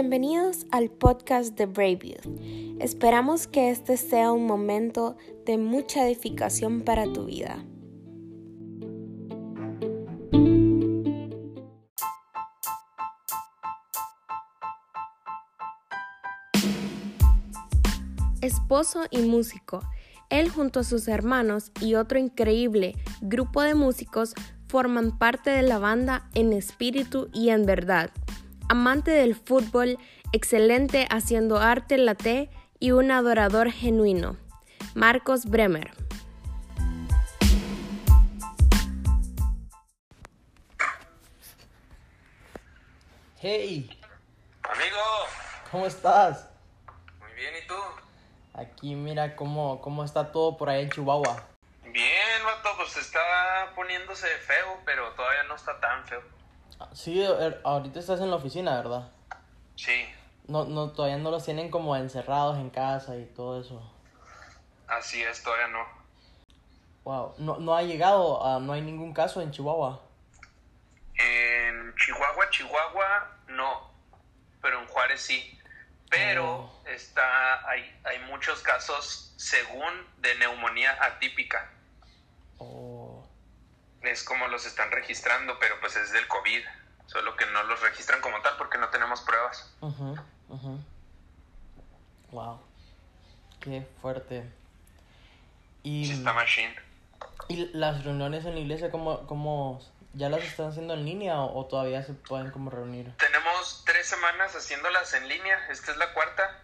Bienvenidos 0.00 0.64
al 0.70 0.88
podcast 0.88 1.58
de 1.58 1.66
Brave 1.66 1.98
Youth. 2.02 2.80
Esperamos 2.80 3.46
que 3.46 3.68
este 3.68 3.98
sea 3.98 4.32
un 4.32 4.46
momento 4.46 5.18
de 5.44 5.58
mucha 5.58 6.06
edificación 6.06 6.80
para 6.80 7.04
tu 7.04 7.26
vida. 7.26 7.62
Esposo 18.40 19.02
y 19.10 19.18
músico, 19.18 19.82
él 20.30 20.48
junto 20.48 20.80
a 20.80 20.84
sus 20.84 21.08
hermanos 21.08 21.72
y 21.82 21.96
otro 21.96 22.18
increíble 22.18 22.94
grupo 23.20 23.60
de 23.60 23.74
músicos 23.74 24.32
forman 24.66 25.18
parte 25.18 25.50
de 25.50 25.60
la 25.60 25.78
banda 25.78 26.30
en 26.34 26.54
espíritu 26.54 27.28
y 27.34 27.50
en 27.50 27.66
verdad. 27.66 28.10
Amante 28.70 29.10
del 29.10 29.34
fútbol, 29.34 29.98
excelente 30.30 31.08
haciendo 31.10 31.58
arte 31.58 31.98
latte 31.98 32.50
y 32.78 32.92
un 32.92 33.10
adorador 33.10 33.72
genuino. 33.72 34.36
Marcos 34.94 35.46
Bremer. 35.46 35.90
Hey, 43.40 43.90
Amigo, 44.62 44.98
¿cómo 45.72 45.86
estás? 45.86 46.48
muy 47.18 47.32
bien, 47.32 47.52
¿y 47.64 47.66
tú? 47.66 47.74
Aquí 48.54 48.94
mira 48.94 49.34
cómo, 49.34 49.80
cómo 49.80 50.04
está 50.04 50.30
todo 50.30 50.56
por 50.56 50.70
ahí 50.70 50.84
en 50.84 50.90
Chihuahua. 50.90 51.44
Bien, 51.82 52.44
vato, 52.44 52.68
pues 52.76 52.96
está 52.98 53.18
poniéndose 53.74 54.28
feo, 54.46 54.78
pero 54.84 55.10
todavía 55.14 55.42
no 55.48 55.56
está 55.56 55.80
tan 55.80 56.06
feo. 56.06 56.22
Sí, 56.92 57.20
er- 57.22 57.60
ahorita 57.64 57.98
estás 58.00 58.20
en 58.20 58.30
la 58.30 58.36
oficina, 58.36 58.76
¿verdad? 58.76 59.10
Sí, 59.76 60.06
No, 60.48 60.64
no, 60.64 60.90
todavía 60.90 61.16
no 61.18 61.30
los 61.30 61.44
tienen 61.44 61.70
como 61.70 61.94
encerrados 61.96 62.58
en 62.58 62.70
casa 62.70 63.16
y 63.16 63.24
todo 63.26 63.60
eso. 63.60 63.80
así 64.88 65.22
es, 65.22 65.42
todavía 65.42 65.68
no. 65.68 65.86
Wow, 67.04 67.34
no, 67.38 67.56
no 67.58 67.74
ha 67.76 67.82
llegado, 67.82 68.44
ah, 68.44 68.58
no 68.60 68.72
hay 68.72 68.82
ningún 68.82 69.12
caso 69.14 69.40
en 69.40 69.52
Chihuahua. 69.52 70.00
En 71.14 71.94
Chihuahua, 71.96 72.50
Chihuahua, 72.50 73.30
no, 73.48 73.90
pero 74.60 74.80
en 74.80 74.86
Juárez 74.88 75.20
sí. 75.20 75.56
Pero 76.10 76.44
Oh. 76.64 76.82
está, 76.86 77.68
hay, 77.68 77.82
hay 78.04 78.18
muchos 78.30 78.60
casos, 78.62 79.32
según, 79.36 79.92
de 80.18 80.34
neumonía 80.36 80.96
atípica. 81.00 81.70
Es 84.02 84.22
como 84.24 84.48
los 84.48 84.64
están 84.66 84.90
registrando, 84.90 85.58
pero 85.58 85.78
pues 85.80 85.96
es 85.96 86.12
del 86.12 86.26
COVID. 86.28 86.64
Solo 87.06 87.36
que 87.36 87.44
no 87.46 87.62
los 87.64 87.80
registran 87.80 88.20
como 88.20 88.40
tal 88.40 88.56
porque 88.56 88.78
no 88.78 88.88
tenemos 88.88 89.20
pruebas. 89.22 89.72
ujú, 89.80 90.16
ujú. 90.48 90.78
Wow, 92.30 92.60
qué 93.60 93.86
fuerte. 94.00 94.48
Y, 95.82 96.06
Sí 96.06 96.12
está 96.12 96.32
machine. 96.32 96.74
y 97.48 97.66
las 97.76 98.04
reuniones 98.04 98.44
en 98.44 98.54
la 98.54 98.60
iglesia, 98.60 98.90
¿cómo, 98.90 99.26
cómo 99.26 99.82
ya 100.12 100.28
las 100.28 100.44
están 100.44 100.68
haciendo 100.68 100.94
en 100.94 101.04
línea 101.04 101.40
o, 101.40 101.58
o 101.58 101.66
todavía 101.66 102.02
se 102.04 102.12
pueden 102.12 102.50
como 102.52 102.70
reunir? 102.70 103.10
Tenemos 103.16 103.82
tres 103.84 104.06
semanas 104.06 104.54
haciéndolas 104.54 105.12
en 105.14 105.26
línea. 105.28 105.58
Esta 105.68 105.90
es 105.90 105.96
la 105.98 106.12
cuarta. 106.12 106.60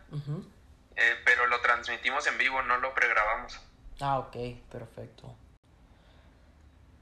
Eh, 0.96 1.14
pero 1.24 1.46
lo 1.48 1.60
transmitimos 1.60 2.26
en 2.28 2.38
vivo, 2.38 2.62
no 2.62 2.78
lo 2.78 2.94
pregrabamos. 2.94 3.58
Ah, 4.00 4.18
ok, 4.18 4.36
perfecto. 4.70 5.34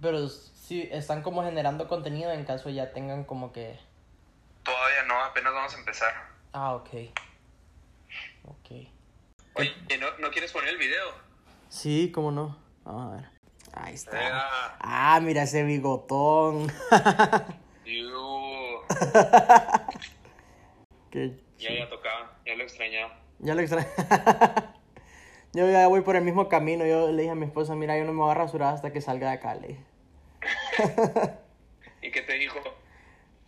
Pero 0.05 0.28
sí, 0.28 0.86
están 0.92 1.22
como 1.22 1.42
generando 1.42 1.88
contenido 1.88 2.30
en 2.30 2.44
caso 2.44 2.69
ya 2.69 2.92
tengan 2.92 3.24
como 3.24 3.52
que... 3.52 3.78
Todavía 4.62 5.05
no, 5.08 5.19
apenas 5.19 5.55
vamos 5.55 5.74
a 5.74 5.78
empezar. 5.78 6.12
Ah, 6.53 6.75
ok. 6.75 6.91
Ok. 8.44 8.70
Oye, 9.54 9.72
¿no, 9.98 10.19
¿no 10.19 10.31
quieres 10.31 10.53
poner 10.53 10.69
el 10.69 10.76
video? 10.76 11.06
Sí, 11.70 12.12
cómo 12.14 12.31
no. 12.31 12.59
Vamos 12.84 13.12
a 13.12 13.16
ver. 13.16 13.31
Ahí 13.72 13.94
está. 13.94 14.19
Ah, 14.31 14.76
Ah, 14.78 15.20
mira 15.22 15.44
ese 15.44 15.62
bigotón. 15.62 16.70
Qué 21.10 21.34
Ya, 21.56 21.72
ya 21.72 21.88
tocaba, 21.88 22.37
ya 22.44 22.54
lo 22.56 22.62
extrañaba. 22.62 23.20
Ya 23.38 23.54
lo 23.54 23.62
extraño. 23.62 23.88
yo 25.54 25.66
ya 25.70 25.88
voy 25.88 26.03
por 26.03 26.16
el 26.16 26.25
mismo 26.25 26.50
camino. 26.50 26.84
Yo 26.84 27.10
le 27.10 27.22
dije 27.22 27.31
a 27.31 27.34
mi 27.34 27.47
esposa, 27.47 27.75
mira, 27.75 27.97
yo 27.97 28.04
no 28.04 28.12
me 28.12 28.19
voy 28.19 28.32
a 28.32 28.34
rasurar 28.34 28.75
hasta 28.75 28.93
que 28.93 29.00
salga 29.00 29.28
de 29.31 29.34
acá. 29.37 29.56
¿Y 32.03 32.11
qué 32.11 32.23
te 32.23 32.35
dijo? 32.35 32.59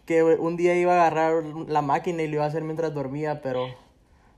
Que 0.06 0.22
un 0.22 0.56
día 0.56 0.74
iba 0.76 0.94
a 0.94 1.06
agarrar 1.06 1.42
la 1.44 1.82
máquina 1.82 2.22
y 2.22 2.28
lo 2.28 2.36
iba 2.36 2.44
a 2.44 2.48
hacer 2.48 2.62
mientras 2.62 2.94
dormía, 2.94 3.42
pero 3.42 3.74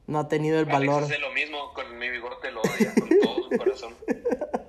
no 0.06 0.18
ha 0.18 0.28
tenido 0.28 0.58
el 0.58 0.64
valor. 0.64 1.04
Alex 1.04 1.12
hace 1.12 1.20
lo 1.20 1.32
mismo, 1.32 1.72
con 1.74 1.98
mi 1.98 2.08
bigote 2.08 2.50
lo 2.50 2.62
odia, 2.62 2.94
con 2.98 3.08
todo 3.08 3.50
su 3.50 3.56
corazón. 3.56 3.94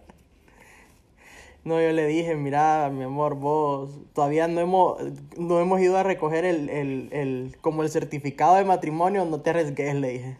No, 1.65 1.79
yo 1.79 1.91
le 1.91 2.07
dije, 2.07 2.35
mira, 2.35 2.89
mi 2.89 3.03
amor, 3.03 3.35
vos 3.35 3.91
todavía 4.13 4.47
no 4.47 4.61
hemos, 4.61 4.97
no 5.37 5.59
hemos 5.59 5.81
ido 5.81 5.97
a 5.97 6.03
recoger 6.03 6.45
el, 6.45 6.69
el, 6.69 7.09
el, 7.11 7.57
como 7.59 7.83
el 7.83 7.89
certificado 7.89 8.55
de 8.55 8.63
matrimonio, 8.63 9.25
no 9.25 9.41
te 9.41 9.49
arriesgues, 9.49 9.93
le 9.95 10.09
dije. 10.09 10.37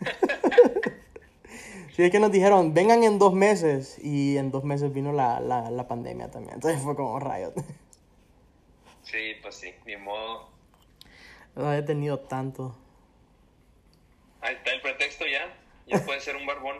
Sí, 2.00 2.06
es 2.06 2.12
que 2.12 2.18
nos 2.18 2.32
dijeron, 2.32 2.72
vengan 2.72 3.04
en 3.04 3.18
dos 3.18 3.34
meses, 3.34 3.98
y 4.02 4.38
en 4.38 4.50
dos 4.50 4.64
meses 4.64 4.90
vino 4.90 5.12
la, 5.12 5.38
la, 5.38 5.70
la 5.70 5.86
pandemia 5.86 6.30
también, 6.30 6.54
entonces 6.54 6.80
fue 6.80 6.96
como 6.96 7.20
rayos. 7.20 7.52
Sí, 9.02 9.34
pues 9.42 9.56
sí, 9.56 9.74
ni 9.84 9.98
modo. 9.98 10.48
No 11.54 11.70
he 11.74 11.82
tenido 11.82 12.20
tanto. 12.20 12.74
Ahí 14.40 14.54
está 14.54 14.72
el 14.72 14.80
pretexto 14.80 15.26
ya. 15.26 15.54
Ya 15.88 15.98
puede 16.06 16.22
ser 16.22 16.36
un 16.36 16.46
barbón. 16.46 16.76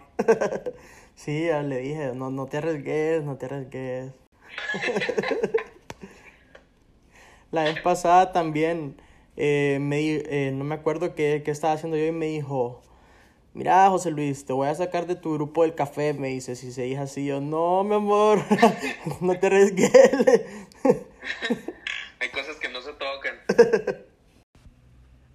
Sí, 1.16 1.48
ya 1.48 1.62
le 1.62 1.80
dije, 1.80 2.12
no, 2.14 2.30
no 2.30 2.47
te 2.47 2.56
arriesgues, 2.56 3.22
no 3.22 3.36
te 3.36 3.44
arriesgues. 3.44 4.14
La 7.50 7.64
vez 7.64 7.78
pasada 7.82 8.32
también, 8.32 8.98
eh, 9.36 9.76
me, 9.82 10.00
eh, 10.00 10.50
no 10.54 10.64
me 10.64 10.76
acuerdo 10.76 11.14
qué, 11.14 11.42
qué 11.44 11.50
estaba 11.50 11.75
haciendo 11.75 11.98
yo 11.98 12.06
y 12.06 12.12
me 12.12 12.25
dijo, 12.25 12.80
mira 13.55 13.88
José 13.88 14.11
Luis, 14.11 14.44
te 14.44 14.53
voy 14.53 14.69
a 14.69 14.75
sacar 14.75 15.06
de 15.06 15.16
tu 15.16 15.34
grupo 15.34 15.62
del 15.62 15.75
café, 15.75 16.12
me 16.15 16.28
dice, 16.28 16.56
si 16.56 16.72
se 16.72 16.83
dice 16.83 17.00
así, 17.00 17.27
yo, 17.27 17.41
no, 17.41 17.84
mi 17.84 17.94
amor, 17.94 18.41
no 19.21 19.38
te 19.38 19.47
arriesgues. 19.47 19.93
Hay 22.21 22.28
cosas 22.31 22.56
que 22.56 22.69
no 22.69 22.83
se 22.83 22.93
tocan. 22.93 23.34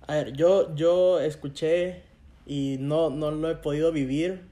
A 0.07 0.15
ver, 0.15 0.33
yo, 0.33 0.75
yo 0.75 1.19
escuché 1.19 2.03
y 2.45 2.77
no, 2.79 3.09
no 3.09 3.31
lo 3.31 3.49
he 3.49 3.55
podido 3.55 3.91
vivir, 3.91 4.45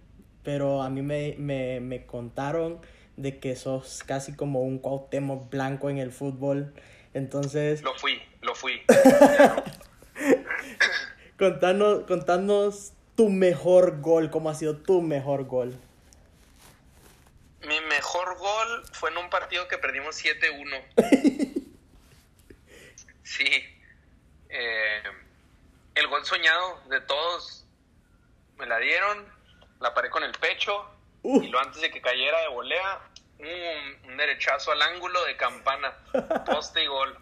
pero 0.44 0.82
a 0.82 0.90
mí 0.90 1.02
me, 1.02 1.36
me, 1.38 1.80
me 1.80 2.06
contaron 2.06 2.80
de 3.18 3.40
que 3.40 3.56
sos 3.56 4.04
casi 4.04 4.36
como 4.36 4.64
un 4.64 4.80
Cuauhtémoc 4.80 5.52
blanco 5.52 5.90
en 5.90 6.00
el 6.00 6.12
fútbol. 6.12 6.74
Entonces, 7.14 7.84
Lo 7.84 7.94
fui, 7.94 8.20
lo 8.42 8.56
fui. 8.56 8.82
contanos, 11.38 12.06
contanos 12.08 12.94
tu 13.16 13.30
mejor 13.30 14.02
gol, 14.02 14.30
cómo 14.30 14.50
ha 14.50 14.56
sido 14.56 14.78
tu 14.78 15.02
mejor 15.02 15.46
gol. 15.46 15.76
Mi 17.62 17.80
mejor 17.82 18.38
gol 18.38 18.84
fue 18.92 19.10
en 19.10 19.18
un 19.18 19.30
partido 19.30 19.68
que 19.68 19.78
perdimos 19.78 20.24
7-1. 20.24 20.84
Sí. 23.26 23.46
Eh, 24.50 25.02
el 25.96 26.08
gol 26.08 26.24
soñado 26.26 26.82
de 26.90 27.02
todos 27.02 27.66
me 28.58 28.68
la 28.68 28.78
dieron, 28.78 29.26
la 29.80 29.94
paré 29.94 30.10
con 30.10 30.24
el 30.24 30.34
pecho 30.34 30.86
Uh. 31.24 31.42
y 31.42 31.48
lo 31.48 31.58
antes 31.60 31.82
de 31.82 31.90
que 31.90 32.02
cayera 32.02 32.42
de 32.42 32.50
volea, 32.50 33.00
un, 33.40 34.12
un 34.12 34.18
derechazo 34.18 34.74
al 34.74 34.82
ángulo 34.82 35.24
de 35.24 35.38
campana, 35.38 35.94
poste 36.46 36.84
y 36.84 36.88
gol. 36.88 37.18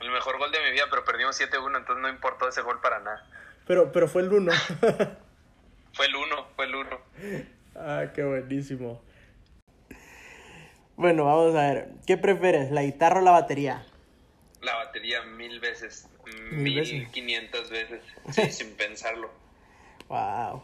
El 0.00 0.10
mejor 0.10 0.38
gol 0.38 0.50
de 0.50 0.60
mi 0.60 0.70
vida, 0.72 0.86
pero 0.90 1.04
perdimos 1.04 1.38
7-1, 1.40 1.76
entonces 1.76 2.02
no 2.02 2.08
importó 2.08 2.48
ese 2.48 2.62
gol 2.62 2.80
para 2.80 2.98
nada. 3.00 3.24
Pero, 3.66 3.92
pero 3.92 4.08
fue 4.08 4.22
el 4.22 4.32
uno. 4.32 4.52
Fue 5.94 6.06
el 6.06 6.16
uno, 6.16 6.46
fue 6.56 6.64
el 6.66 6.74
uno. 6.74 6.98
ah, 7.76 8.06
qué 8.14 8.22
buenísimo. 8.24 9.00
Bueno, 10.96 11.24
vamos 11.24 11.54
a 11.54 11.62
ver. 11.62 11.88
¿Qué 12.06 12.16
prefieres, 12.16 12.70
la 12.70 12.82
guitarra 12.82 13.20
o 13.20 13.24
la 13.24 13.30
batería? 13.32 13.84
La 14.60 14.76
batería 14.76 15.22
mil 15.22 15.58
veces, 15.60 16.06
Mil 16.52 17.10
quinientas 17.10 17.68
veces, 17.70 18.00
sí, 18.30 18.50
sin 18.50 18.74
pensarlo. 18.76 19.30
Wow. 20.08 20.62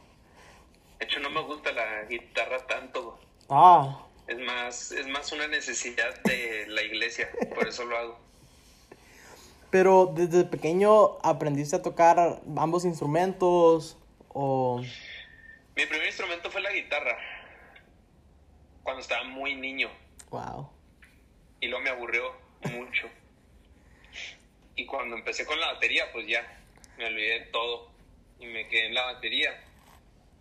De 0.98 1.04
hecho, 1.06 1.20
no 1.20 1.30
me 1.30 1.42
gusta 1.42 1.72
la 1.72 2.04
guitarra 2.04 2.58
tanto. 2.66 3.18
Ah, 3.48 4.04
Es 4.26 4.38
más, 4.38 4.92
es 4.92 5.06
más 5.08 5.32
una 5.32 5.48
necesidad 5.48 6.22
de 6.22 6.66
la 6.68 6.82
iglesia, 6.82 7.28
por 7.54 7.66
eso 7.66 7.84
lo 7.84 7.96
hago. 7.96 8.18
Pero 9.70 10.12
desde 10.14 10.44
pequeño 10.44 11.18
aprendiste 11.22 11.76
a 11.76 11.82
tocar 11.82 12.40
ambos 12.56 12.84
instrumentos 12.84 13.96
o 14.28 14.82
Mi 15.78 15.86
primer 15.86 16.08
instrumento 16.08 16.50
fue 16.50 16.60
la 16.60 16.72
guitarra, 16.72 17.16
cuando 18.82 19.00
estaba 19.00 19.22
muy 19.22 19.54
niño, 19.54 19.88
wow. 20.28 20.68
y 21.60 21.68
luego 21.68 21.84
me 21.84 21.90
aburrió 21.90 22.34
mucho. 22.72 23.08
Y 24.74 24.86
cuando 24.86 25.14
empecé 25.14 25.46
con 25.46 25.60
la 25.60 25.74
batería, 25.74 26.10
pues 26.10 26.26
ya, 26.26 26.44
me 26.96 27.06
olvidé 27.06 27.38
de 27.38 27.46
todo 27.52 27.92
y 28.40 28.46
me 28.46 28.66
quedé 28.66 28.86
en 28.86 28.94
la 28.94 29.04
batería. 29.04 29.56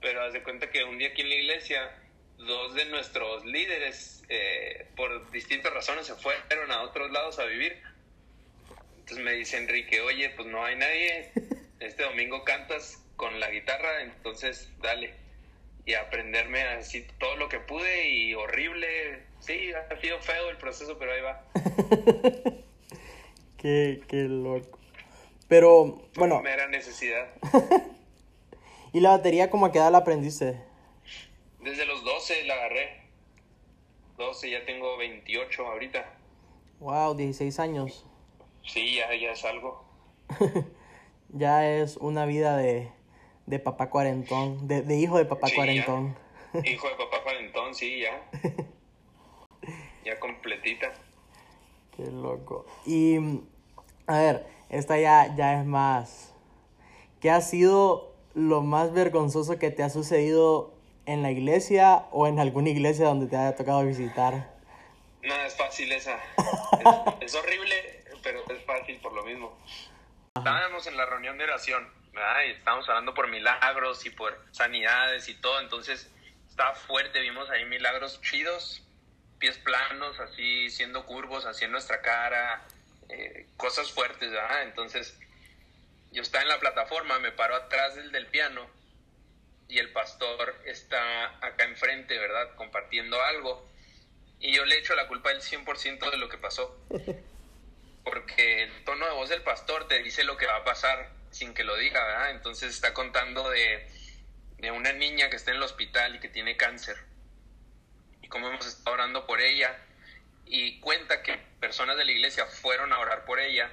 Pero 0.01 0.23
haz 0.23 0.33
de 0.33 0.41
cuenta 0.41 0.71
que 0.71 0.83
un 0.83 0.97
día 0.97 1.09
aquí 1.09 1.21
en 1.21 1.29
la 1.29 1.35
iglesia, 1.35 1.95
dos 2.39 2.73
de 2.73 2.85
nuestros 2.85 3.45
líderes, 3.45 4.23
eh, 4.29 4.87
por 4.95 5.29
distintas 5.29 5.71
razones, 5.71 6.07
se 6.07 6.15
fueron 6.15 6.71
a 6.71 6.81
otros 6.81 7.11
lados 7.11 7.37
a 7.37 7.45
vivir. 7.45 7.79
Entonces 9.01 9.23
me 9.23 9.33
dice 9.33 9.57
Enrique, 9.57 10.01
oye, 10.01 10.31
pues 10.31 10.47
no 10.47 10.65
hay 10.65 10.77
nadie, 10.77 11.31
este 11.79 12.01
domingo 12.01 12.43
cantas 12.43 13.03
con 13.15 13.39
la 13.39 13.51
guitarra, 13.51 14.01
entonces 14.01 14.71
dale. 14.79 15.26
Y 15.87 15.95
aprenderme 15.95 16.61
así 16.63 17.07
todo 17.17 17.37
lo 17.37 17.49
que 17.49 17.59
pude 17.59 18.09
y 18.09 18.35
horrible. 18.35 19.23
Sí, 19.39 19.71
ha 19.73 19.99
sido 19.99 20.19
feo 20.19 20.49
el 20.49 20.57
proceso, 20.57 20.97
pero 20.99 21.13
ahí 21.13 21.21
va. 21.21 21.43
qué, 23.57 24.01
qué 24.07 24.23
loco. 24.23 24.77
Pero, 25.47 26.01
bueno. 26.15 26.41
Mera 26.41 26.67
necesidad. 26.67 27.29
¿Y 28.93 28.99
la 28.99 29.11
batería 29.11 29.49
como 29.49 29.65
a 29.65 29.71
qué 29.71 29.79
edad 29.79 29.91
la 29.91 29.99
aprendiste? 29.99 30.61
Desde 31.61 31.85
los 31.85 32.03
12 32.03 32.43
la 32.43 32.55
agarré. 32.55 33.03
12, 34.17 34.51
ya 34.51 34.65
tengo 34.65 34.97
28 34.97 35.67
ahorita. 35.67 36.13
Wow, 36.79 37.15
16 37.15 37.59
años. 37.59 38.05
Sí, 38.65 38.95
ya, 38.95 39.15
ya 39.15 39.31
es 39.31 39.45
algo. 39.45 39.85
ya 41.29 41.69
es 41.69 41.95
una 41.95 42.25
vida 42.25 42.57
de, 42.57 42.91
de 43.47 43.59
papá 43.59 43.89
cuarentón, 43.89 44.67
de, 44.67 44.83
de 44.83 44.97
hijo 44.97 45.17
de 45.17 45.25
papá 45.25 45.47
cuarentón. 45.55 46.15
hijo 46.63 46.87
de 46.87 46.95
papá 46.95 47.23
cuarentón, 47.23 47.73
sí, 47.73 48.01
ya. 48.01 48.21
ya 50.05 50.19
completita. 50.19 50.93
Qué 51.95 52.05
loco. 52.11 52.67
Y, 52.85 53.17
a 54.05 54.19
ver, 54.19 54.47
esta 54.69 54.99
ya, 54.99 55.33
ya 55.35 55.59
es 55.59 55.65
más. 55.65 56.33
¿Qué 57.21 57.31
ha 57.31 57.41
sido 57.41 58.13
lo 58.35 58.61
más 58.61 58.93
vergonzoso 58.93 59.57
que 59.57 59.71
te 59.71 59.81
ha 59.81 59.89
sucedido 59.89 60.73
en 61.07 61.23
la 61.23 61.31
iglesia 61.31 62.05
o 62.11 62.27
en 62.27 62.39
alguna 62.39 62.69
iglesia 62.69 63.07
donde 63.07 63.27
te 63.27 63.37
haya 63.37 63.55
tocado 63.55 63.83
visitar? 63.83 64.55
No, 65.23 65.33
es 65.35 65.55
fácil 65.55 65.91
esa. 65.91 66.19
es, 67.21 67.33
horrible, 67.33 68.03
pero 68.21 68.41
es 68.49 68.63
fácil 68.65 68.99
por 68.99 69.13
lo 69.13 69.23
mismo. 69.23 69.57
Estábamos 70.35 70.85
en 70.85 70.97
la 70.97 71.05
reunión 71.05 71.37
de 71.37 71.45
oración, 71.45 71.87
¿verdad? 72.17 72.43
Y 72.47 72.51
estábamos 72.51 72.89
hablando 72.89 73.13
por 73.13 73.27
milagros 73.27 74.05
y 74.05 74.09
por 74.09 74.37
sanidades 74.51 75.29
y 75.29 75.35
todo. 75.35 75.59
Entonces, 75.59 76.09
estaba 76.49 76.73
fuerte, 76.73 77.19
vimos 77.19 77.49
ahí 77.49 77.65
milagros 77.65 78.19
chidos, 78.21 78.81
pies 79.37 79.57
planos, 79.59 80.19
así 80.19 80.69
siendo 80.69 81.05
curvos, 81.05 81.45
así 81.45 81.65
en 81.65 81.71
nuestra 81.71 82.01
cara, 82.01 82.65
eh, 83.09 83.45
cosas 83.55 83.91
fuertes, 83.91 84.31
¿verdad? 84.31 84.63
Entonces, 84.63 85.17
yo 86.11 86.23
estaba 86.23 86.41
en 86.41 86.49
la 86.49 86.59
plataforma, 86.59 87.19
me 87.19 87.31
paro 87.31 87.55
atrás 87.55 87.95
del, 87.95 88.11
del 88.11 88.25
piano 88.27 88.67
y 89.67 89.77
el 89.77 89.91
pastor 89.91 90.55
está 90.65 91.37
acá 91.45 91.65
enfrente, 91.65 92.17
¿verdad? 92.17 92.55
Compartiendo 92.55 93.21
algo. 93.21 93.69
Y 94.39 94.55
yo 94.55 94.65
le 94.65 94.79
echo 94.79 94.95
la 94.95 95.07
culpa 95.07 95.29
del 95.29 95.41
100% 95.41 96.09
de 96.09 96.17
lo 96.17 96.29
que 96.29 96.37
pasó. 96.37 96.75
Porque 98.03 98.63
el 98.63 98.83
tono 98.85 99.05
de 99.05 99.11
voz 99.11 99.29
del 99.29 99.43
pastor 99.43 99.87
te 99.87 100.01
dice 100.01 100.23
lo 100.23 100.37
que 100.37 100.45
va 100.47 100.57
a 100.57 100.63
pasar 100.63 101.16
sin 101.31 101.53
que 101.53 101.63
lo 101.63 101.75
diga, 101.77 102.03
¿verdad? 102.05 102.31
Entonces 102.31 102.73
está 102.73 102.93
contando 102.93 103.49
de, 103.49 103.87
de 104.57 104.71
una 104.71 104.93
niña 104.93 105.29
que 105.29 105.35
está 105.35 105.51
en 105.51 105.57
el 105.57 105.63
hospital 105.63 106.15
y 106.15 106.19
que 106.19 106.29
tiene 106.29 106.57
cáncer. 106.57 106.97
Y 108.21 108.27
cómo 108.27 108.49
hemos 108.49 108.65
estado 108.65 108.93
orando 108.93 109.25
por 109.25 109.41
ella. 109.41 109.77
Y 110.45 110.79
cuenta 110.79 111.23
que 111.23 111.37
personas 111.59 111.97
de 111.97 112.05
la 112.05 112.11
iglesia 112.11 112.45
fueron 112.45 112.93
a 112.93 112.99
orar 112.99 113.25
por 113.25 113.39
ella. 113.39 113.71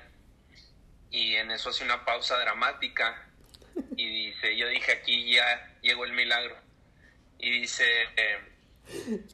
Y 1.10 1.36
en 1.36 1.50
eso 1.50 1.70
hace 1.70 1.84
una 1.84 2.04
pausa 2.04 2.38
dramática. 2.38 3.28
Y 3.96 4.26
dice, 4.26 4.56
yo 4.56 4.68
dije, 4.68 4.92
aquí 4.92 5.32
ya 5.32 5.76
llegó 5.80 6.04
el 6.04 6.12
milagro. 6.12 6.56
Y 7.38 7.50
dice, 7.60 7.84
eh, 8.16 8.38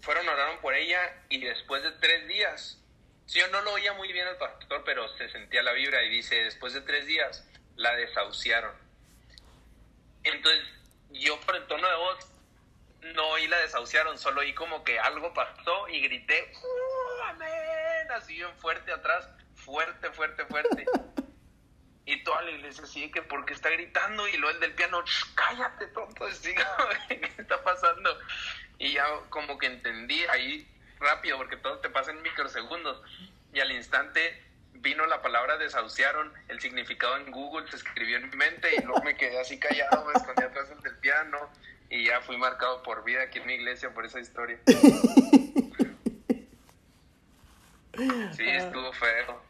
fueron 0.02 0.28
oraron 0.28 0.60
por 0.60 0.74
ella 0.74 1.00
y 1.28 1.40
después 1.40 1.82
de 1.82 1.92
tres 1.92 2.26
días, 2.28 2.78
yo 3.26 3.46
no 3.48 3.62
lo 3.62 3.72
oía 3.72 3.92
muy 3.94 4.12
bien 4.12 4.26
al 4.26 4.36
pastor, 4.36 4.82
pero 4.84 5.08
se 5.16 5.28
sentía 5.30 5.62
la 5.62 5.72
vibra 5.72 6.02
y 6.02 6.10
dice, 6.10 6.36
después 6.44 6.72
de 6.72 6.80
tres 6.80 7.06
días 7.06 7.46
la 7.76 7.94
desahuciaron. 7.96 8.74
Entonces, 10.22 10.64
yo 11.10 11.40
por 11.40 11.56
el 11.56 11.66
tono 11.66 11.88
de 11.88 11.96
voz 11.96 12.32
no 13.14 13.28
oí 13.28 13.48
la 13.48 13.58
desahuciaron, 13.58 14.18
solo 14.18 14.40
oí 14.40 14.52
como 14.54 14.84
que 14.84 14.98
algo 14.98 15.32
pasó 15.32 15.88
y 15.88 16.00
grité, 16.02 16.52
¡Uh, 16.62 17.22
amén, 17.24 18.10
así 18.14 18.34
bien 18.34 18.54
fuerte 18.58 18.92
atrás, 18.92 19.28
fuerte, 19.54 20.10
fuerte, 20.10 20.44
fuerte. 20.46 20.84
Y 22.06 22.24
toda 22.24 22.42
la 22.42 22.50
iglesia 22.50 22.84
sigue 22.86 23.12
que 23.12 23.22
porque 23.22 23.52
está 23.52 23.70
gritando 23.70 24.26
y 24.26 24.36
luego 24.36 24.56
el 24.56 24.60
del 24.60 24.74
piano, 24.74 25.04
cállate 25.36 25.86
tonto, 25.88 26.26
¿qué 27.08 27.30
está 27.38 27.62
pasando? 27.62 28.18
Y 28.78 28.94
ya 28.94 29.04
como 29.28 29.56
que 29.58 29.66
entendí 29.66 30.24
ahí 30.24 30.66
rápido, 30.98 31.36
porque 31.36 31.56
todo 31.56 31.78
te 31.78 31.88
pasa 31.88 32.10
en 32.10 32.20
microsegundos. 32.22 33.00
Y 33.52 33.60
al 33.60 33.70
instante 33.70 34.42
vino 34.80 35.06
la 35.06 35.22
palabra 35.22 35.56
desahuciaron, 35.58 36.32
el 36.48 36.60
significado 36.60 37.16
en 37.18 37.30
Google 37.30 37.68
se 37.70 37.76
escribió 37.76 38.16
en 38.16 38.30
mi 38.30 38.36
mente 38.36 38.68
y 38.76 38.82
luego 38.82 39.02
me 39.02 39.16
quedé 39.16 39.38
así 39.40 39.58
callado, 39.58 40.04
me 40.06 40.12
escondí 40.14 40.42
atrás 40.42 40.68
del 40.82 40.96
piano 40.98 41.38
y 41.88 42.04
ya 42.06 42.20
fui 42.20 42.36
marcado 42.36 42.82
por 42.82 43.04
vida 43.04 43.22
aquí 43.22 43.38
en 43.38 43.46
mi 43.46 43.54
iglesia 43.54 43.92
por 43.92 44.06
esa 44.06 44.20
historia. 44.20 44.58
Sí, 48.32 48.48
estuvo 48.48 48.92
feo. 48.92 49.42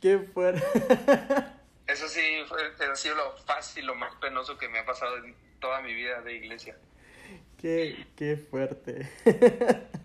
Qué 0.00 0.18
fuerte. 0.18 0.62
Eso 1.86 2.08
sí, 2.08 2.20
fue, 2.48 2.60
ha 2.90 2.96
sido 2.96 3.14
lo 3.14 3.36
fácil, 3.38 3.86
lo 3.86 3.94
más 3.94 4.14
penoso 4.16 4.58
que 4.58 4.68
me 4.68 4.78
ha 4.78 4.86
pasado 4.86 5.18
en 5.18 5.36
toda 5.60 5.80
mi 5.82 5.94
vida 5.94 6.22
de 6.22 6.34
iglesia. 6.34 6.76
Qué, 7.58 8.06
qué 8.16 8.36
fuerte. 8.36 9.08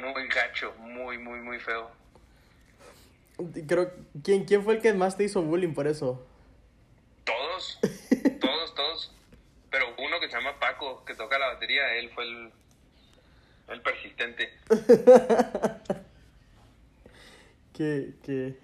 Muy 0.00 0.28
gacho, 0.28 0.74
muy, 0.78 1.18
muy, 1.18 1.40
muy 1.40 1.58
feo. 1.58 1.90
Creo, 3.66 3.92
¿quién, 4.22 4.44
¿quién 4.44 4.64
fue 4.64 4.74
el 4.74 4.82
que 4.82 4.92
más 4.92 5.16
te 5.16 5.24
hizo 5.24 5.42
bullying 5.42 5.74
por 5.74 5.86
eso? 5.86 6.26
Todos, 7.24 7.78
todos, 8.40 8.74
todos. 8.74 9.12
Pero 9.70 9.86
uno 9.98 10.18
que 10.20 10.28
se 10.28 10.36
llama 10.36 10.58
Paco, 10.58 11.04
que 11.04 11.14
toca 11.14 11.38
la 11.38 11.48
batería, 11.48 11.94
él 11.96 12.10
fue 12.10 12.24
el, 12.24 12.50
el 13.68 13.82
persistente. 13.82 14.52
qué, 17.74 18.14
qué, 18.24 18.58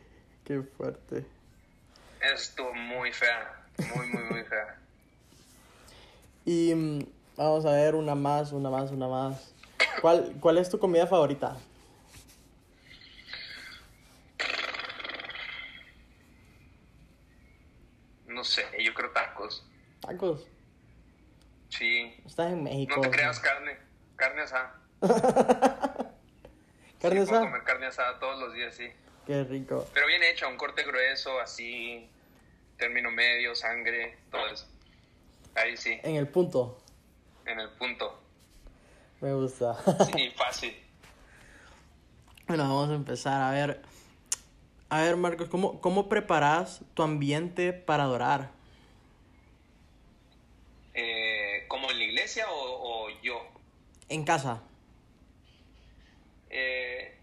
Qué 0.44 0.61
fuerte. 0.61 1.25
Estuvo 2.20 2.75
muy 2.75 3.11
fea, 3.12 3.64
muy, 3.97 4.06
muy, 4.08 4.25
muy 4.25 4.42
fea. 4.44 4.78
y 6.44 6.75
mm, 6.75 6.99
vamos 7.35 7.64
a 7.64 7.73
ver 7.73 7.94
una 7.94 8.14
más, 8.14 8.52
una 8.52 8.68
más, 8.68 8.90
una 8.90 9.08
más. 9.08 9.53
¿Cuál, 10.00 10.36
cuál 10.40 10.58
es 10.58 10.68
tu 10.68 10.78
comida 10.78 11.06
favorita? 11.06 11.56
No 18.26 18.42
sé, 18.42 18.66
yo 18.82 18.92
creo 18.94 19.10
tacos. 19.10 19.64
¿Tacos? 20.00 20.46
Sí. 21.68 22.14
Estás 22.26 22.52
en 22.52 22.64
México. 22.64 22.96
No 22.96 23.02
te 23.02 23.10
creas 23.10 23.40
carne, 23.40 23.78
carne 24.16 24.42
asada. 24.42 24.80
¿Carne 27.00 27.20
sí, 27.20 27.28
Puedo 27.28 27.42
comer 27.42 27.62
carne 27.64 27.86
asada 27.86 28.18
todos 28.18 28.38
los 28.38 28.54
días, 28.54 28.74
sí. 28.74 28.88
Qué 29.26 29.44
rico. 29.44 29.86
Pero 29.92 30.06
bien 30.06 30.22
hecha, 30.22 30.48
un 30.48 30.56
corte 30.56 30.82
grueso, 30.84 31.38
así, 31.40 32.08
término 32.76 33.10
medio, 33.10 33.54
sangre, 33.54 34.18
todo 34.30 34.46
eso. 34.48 34.66
Ahí 35.54 35.76
sí. 35.76 36.00
En 36.02 36.16
el 36.16 36.28
punto. 36.28 36.80
En 37.46 37.60
el 37.60 37.70
punto. 37.70 38.24
Me 39.21 39.33
gusta. 39.33 39.76
Sí, 40.12 40.30
fácil. 40.37 40.76
Bueno, 42.47 42.64
vamos 42.64 42.90
a 42.90 42.94
empezar. 42.94 43.42
A 43.42 43.50
ver, 43.52 43.80
a 44.90 45.00
ver 45.00 45.16
Marcos, 45.16 45.49
¿cómo, 45.49 45.80
cómo 45.80 46.11
preparas 46.11 46.83
tu 46.92 47.02
ambiente 47.02 47.73
para 47.73 48.02
adorar? 48.02 48.50
Eh, 50.92 51.64
¿Como 51.68 51.90
en 51.90 51.99
la 51.99 52.04
iglesia 52.04 52.44
o, 52.50 53.06
o 53.06 53.23
yo? 53.23 53.49
En 54.11 54.25
casa. 54.25 54.62
Eh, 56.50 57.16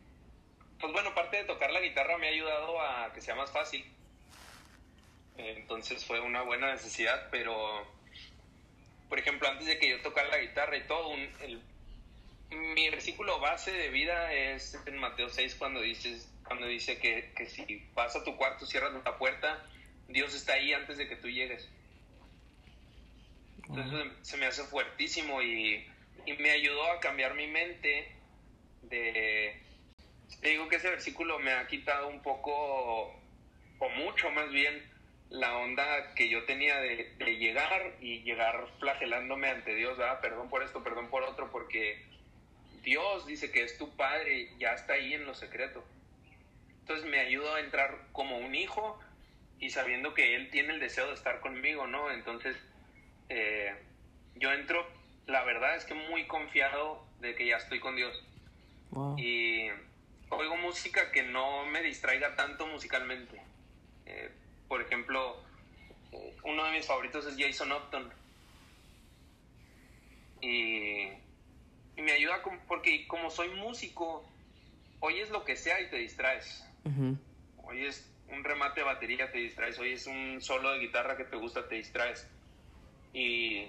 pues 0.79 0.91
bueno, 0.91 1.13
parte 1.13 1.38
de 1.38 1.43
tocar 1.43 1.69
la 1.71 1.81
guitarra 1.81 2.17
me 2.17 2.27
ha 2.27 2.31
ayudado 2.31 2.81
a 2.81 3.13
que 3.13 3.21
sea 3.21 3.36
más 3.36 3.51
fácil. 3.51 3.86
Entonces 5.38 6.03
fue 6.03 6.19
una 6.19 6.41
buena 6.41 6.71
necesidad, 6.71 7.29
pero 7.29 7.86
por 9.12 9.19
ejemplo, 9.19 9.48
antes 9.48 9.67
de 9.67 9.77
que 9.77 9.89
yo 9.89 10.01
tocara 10.01 10.29
la 10.29 10.38
guitarra 10.38 10.77
y 10.77 10.88
todo, 10.88 11.13
el, 11.13 11.62
mi 12.51 12.89
versículo 12.89 13.39
base 13.39 13.72
de 13.72 13.89
vida 13.89 14.34
es 14.34 14.77
en 14.86 14.98
Mateo 14.98 15.29
6 15.29 15.55
cuando, 15.55 15.81
dices, 15.81 16.29
cuando 16.46 16.67
dice 16.67 17.00
que, 17.00 17.31
que 17.36 17.46
si 17.46 17.89
vas 17.93 18.15
a 18.15 18.24
tu 18.24 18.36
cuarto, 18.36 18.65
cierras 18.65 18.91
la 19.03 19.17
puerta, 19.17 19.65
Dios 20.08 20.34
está 20.34 20.53
ahí 20.53 20.74
antes 20.74 20.98
de 20.98 21.08
que 21.08 21.15
tú 21.15 21.29
llegues. 21.29 21.70
Entonces 23.67 24.12
se 24.22 24.38
me 24.38 24.48
hace 24.48 24.63
fuertísimo 24.63 25.41
y, 25.41 25.88
y 26.25 26.34
me 26.34 26.51
ayudó 26.51 26.91
a 26.91 27.00
cambiar 27.00 27.36
mi 27.36 27.48
mente 27.48 28.12
de 28.84 29.62
te 30.39 30.50
digo 30.50 30.67
que 30.70 30.77
ese 30.77 30.89
versículo 30.89 31.39
me 31.39 31.51
ha 31.51 31.67
quitado 31.67 32.08
un 32.08 32.22
poco 32.22 33.13
o 33.81 33.89
mucho 33.89 34.29
más 34.29 34.50
bien, 34.51 34.88
la 35.29 35.58
onda 35.58 36.13
que 36.13 36.29
yo 36.29 36.43
tenía 36.46 36.79
de, 36.79 37.15
de 37.17 37.38
llegar 37.38 37.96
y 38.00 38.20
llegar 38.22 38.67
flagelándome 38.79 39.50
ante 39.50 39.74
Dios, 39.74 39.98
¿verdad? 39.98 40.22
Perdón 40.22 40.50
por 40.50 40.62
esto, 40.62 40.84
perdón 40.84 41.10
por 41.10 41.24
otro, 41.24 41.51
porque 41.51 42.05
Dios 42.83 43.25
dice 43.27 43.51
que 43.51 43.63
es 43.63 43.77
tu 43.77 43.95
padre, 43.95 44.50
ya 44.57 44.73
está 44.73 44.93
ahí 44.93 45.13
en 45.13 45.25
lo 45.25 45.35
secreto. 45.35 45.83
Entonces 46.81 47.05
me 47.09 47.19
ayudó 47.19 47.55
a 47.55 47.59
entrar 47.59 48.07
como 48.11 48.38
un 48.38 48.55
hijo 48.55 49.00
y 49.59 49.69
sabiendo 49.69 50.13
que 50.13 50.35
Él 50.35 50.50
tiene 50.50 50.73
el 50.73 50.79
deseo 50.79 51.07
de 51.07 51.13
estar 51.13 51.39
conmigo, 51.39 51.88
¿no? 51.88 52.11
Entonces 52.11 52.57
eh, 53.29 53.73
yo 54.35 54.51
entro, 54.51 54.85
la 55.27 55.43
verdad 55.43 55.75
es 55.75 55.85
que 55.85 55.93
muy 55.93 56.25
confiado 56.25 57.05
de 57.19 57.35
que 57.35 57.45
ya 57.45 57.57
estoy 57.57 57.79
con 57.79 57.95
Dios. 57.95 58.23
Wow. 58.89 59.17
Y 59.17 59.69
oigo 60.29 60.57
música 60.57 61.11
que 61.11 61.23
no 61.23 61.65
me 61.65 61.81
distraiga 61.83 62.35
tanto 62.35 62.67
musicalmente. 62.67 63.41
Eh, 64.05 64.31
por 64.67 64.81
ejemplo, 64.81 65.38
eh, 66.11 66.35
uno 66.43 66.65
de 66.65 66.71
mis 66.71 66.88
favoritos 66.88 67.25
es 67.25 67.35
Jason 67.38 67.71
Upton. 67.71 68.11
Y, 70.41 71.09
y 72.01 72.03
me 72.03 72.12
ayuda 72.13 72.41
con- 72.41 72.60
porque 72.67 73.08
como 73.08 73.29
soy 73.29 73.50
músico, 73.50 74.27
oyes 75.00 75.29
lo 75.29 75.43
que 75.46 75.55
sea 75.55 75.79
y 75.81 75.89
te 75.89 75.98
distraes. 75.98 76.65
Ujú. 76.84 77.15
Oyes 77.63 78.12
un 78.27 78.43
remate 78.43 78.79
de 78.81 78.86
batería, 78.86 79.31
te 79.31 79.38
distraes. 79.38 79.77
Oyes 79.77 80.08
un 80.08 80.41
solo 80.41 80.72
de 80.72 80.79
guitarra 80.79 81.15
que 81.15 81.25
te 81.25 81.36
gusta, 81.38 81.67
te 81.67 81.75
distraes. 81.75 82.27
Y, 83.13 83.67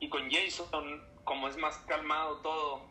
y 0.00 0.08
con 0.08 0.30
Jason, 0.30 1.04
como 1.24 1.48
es 1.48 1.56
más 1.58 1.76
calmado 1.86 2.38
todo, 2.40 2.88